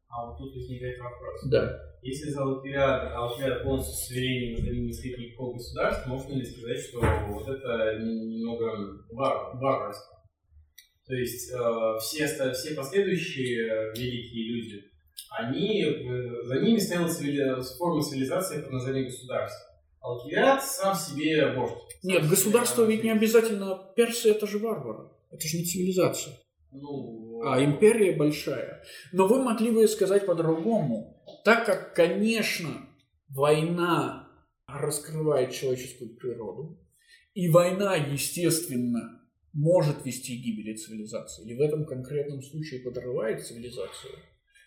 [0.09, 1.49] А вот тут возникает вопрос.
[1.49, 1.79] Да.
[2.01, 6.99] Если за Алкивиад, Алкивиад полностью суверенен, за не стоит никакого государства, можно ли сказать, что
[6.99, 10.17] вот это немного вар, варварство?
[11.05, 14.83] То есть э, все, все последующие великие люди,
[15.29, 17.61] они, э, за ними стояла цивили...
[17.77, 19.67] форма цивилизации под названием государства.
[20.01, 21.73] Алкивиад сам себе вождь.
[22.03, 25.09] Нет, государство ведь не обязательно Персы, это же варвары.
[25.31, 26.37] Это же не цивилизация.
[26.71, 28.83] Ну, А империя большая.
[29.11, 31.23] Но вы могли бы сказать по-другому.
[31.43, 32.87] Так как, конечно,
[33.29, 34.27] война
[34.67, 36.79] раскрывает человеческую природу,
[37.33, 39.21] и война, естественно,
[39.53, 44.13] может вести к гибели цивилизации, или в этом конкретном случае подрывает цивилизацию.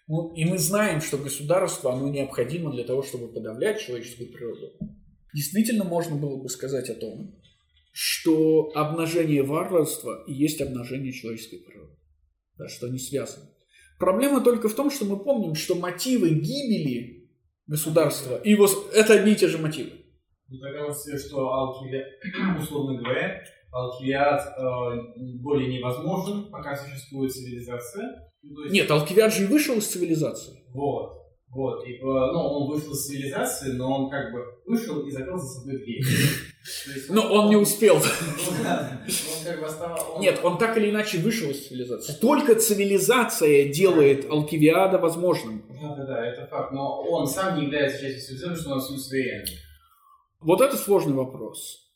[0.08, 4.72] Ну, и мы знаем, что государство, оно необходимо для того, чтобы подавлять человеческую природу.
[5.32, 7.40] Действительно, можно было бы сказать о том,
[7.92, 11.92] что обнажение варварства и есть обнажение человеческой природы.
[12.60, 13.46] Да, что они связаны.
[13.98, 17.30] Проблема только в том, что мы помним, что мотивы гибели
[17.66, 19.92] государства, и его, это одни и те же мотивы.
[20.48, 22.06] Ну, тогда вот что Алкивиад,
[22.62, 23.42] условно говоря,
[23.72, 28.30] Алкивиад э, более невозможен, пока существует цивилизация.
[28.42, 30.64] Ну, есть- Нет, Алкивиад же и вышел из цивилизации.
[30.74, 31.14] Вот.
[31.52, 35.36] Вот, и, э, ну, он вышел из цивилизации, но он как бы вышел и закрыл
[35.36, 36.04] за собой дверь.
[37.08, 37.98] Но он не успел.
[39.52, 42.12] Ну Нет, он так или иначе вышел из цивилизации.
[42.20, 45.64] Только цивилизация делает Алкивиада возможным.
[45.80, 46.72] Да, да, да, это факт.
[46.72, 49.46] Но он сам не является частью цивилизации, потому что он суверенен.
[50.40, 51.90] Вот это сложный вопрос.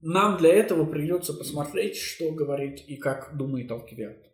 [0.00, 4.29] Нам для этого придется посмотреть, что говорит и как думает Алкивиад.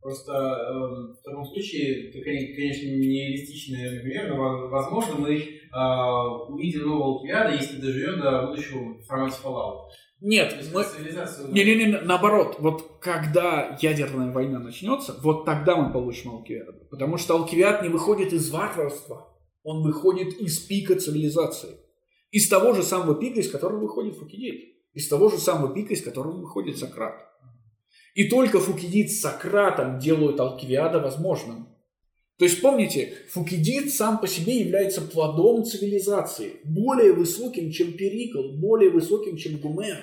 [0.00, 6.48] Просто эм, в таком случае, это, кон- конечно, нереалистичный пример, но, во- возможно, мы э,
[6.48, 9.88] увидим нового Алкивиада, если доживем до будущего в формате Fallout.
[10.22, 10.84] Нет, мы...
[10.84, 11.52] цивилизацию...
[11.52, 16.72] Не-не-не, наоборот, вот когда ядерная война начнется, вот тогда мы получим Алкивиада.
[16.90, 19.28] Потому что Алкивиад не выходит из варварства,
[19.62, 21.76] он выходит из пика цивилизации.
[22.30, 24.76] Из того же самого пика, из которого выходит Фукидид.
[24.94, 27.26] Из того же самого пика, из которого выходит Сократ.
[28.14, 31.68] И только Фукидид с Сократом делают Алкивиада возможным.
[32.38, 38.90] То есть, помните, Фукидид сам по себе является плодом цивилизации, более высоким, чем Перикл, более
[38.90, 39.98] высоким, чем Гумер.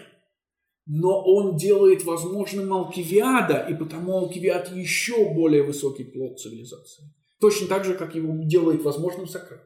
[0.86, 7.04] Но он делает возможным Алкивиада, и потому Алкивиад еще более высокий плод цивилизации.
[7.42, 9.64] Точно так же, как его делает возможным Сократ.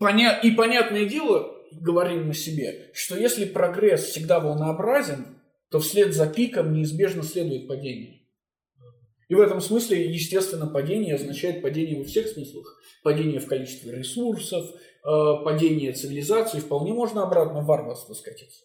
[0.00, 5.35] Поня- И понятное дело, говорим мы себе, что если прогресс всегда волнообразен,
[5.70, 8.22] то вслед за пиком неизбежно следует падение.
[9.28, 12.80] И в этом смысле, естественно, падение означает падение во всех смыслах.
[13.02, 16.60] Падение в количестве ресурсов, э, падение цивилизации.
[16.60, 18.64] Вполне можно обратно в варварство скатиться.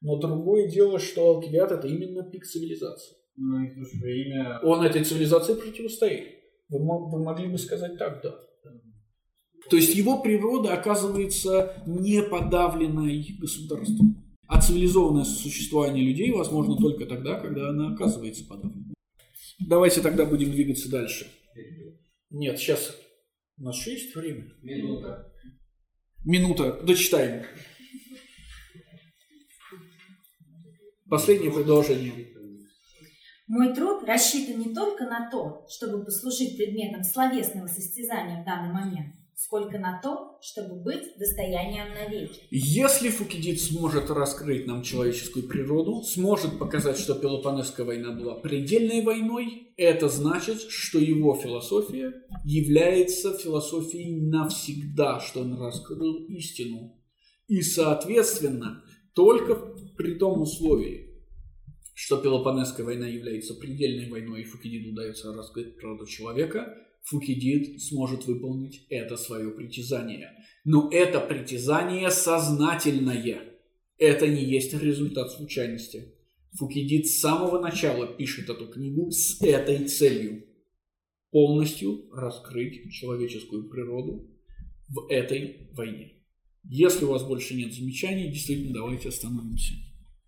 [0.00, 3.16] Но другое дело, что Алкивиад это именно пик цивилизации.
[3.36, 4.60] Ну, и имя...
[4.62, 6.36] Он этой цивилизации противостоит.
[6.68, 8.38] Вы, вы могли бы сказать так, да.
[9.68, 14.25] То есть его природа оказывается не подавленной государством.
[14.48, 18.94] А цивилизованное существование людей возможно только тогда, когда она оказывается подавленной.
[19.58, 21.30] Давайте тогда будем двигаться дальше.
[22.30, 22.96] Нет, сейчас
[23.58, 24.52] у нас еще есть время.
[24.62, 25.32] Минута.
[26.24, 27.44] Минута, дочитаем.
[31.08, 32.12] Последнее предложение.
[33.48, 39.14] Мой труд рассчитан не только на то, чтобы послужить предметом словесного состязания в данный момент,
[39.36, 42.40] сколько на то, чтобы быть достоянием навеки.
[42.50, 49.74] Если Фукидид сможет раскрыть нам человеческую природу, сможет показать, что Пелопонесская война была предельной войной,
[49.76, 52.14] это значит, что его философия
[52.44, 56.98] является философией навсегда, что он раскрыл истину.
[57.46, 58.82] И, соответственно,
[59.14, 59.54] только
[59.98, 61.14] при том условии,
[61.94, 66.74] что Пелопонесская война является предельной войной, и Фукидиду удается раскрыть природу человека,
[67.06, 70.32] Фукидид сможет выполнить это свое притязание.
[70.64, 73.44] Но это притязание сознательное.
[73.96, 76.14] Это не есть результат случайности.
[76.54, 80.46] Фукидид с самого начала пишет эту книгу с этой целью.
[81.30, 84.28] Полностью раскрыть человеческую природу
[84.88, 86.14] в этой войне.
[86.64, 89.74] Если у вас больше нет замечаний, действительно давайте остановимся.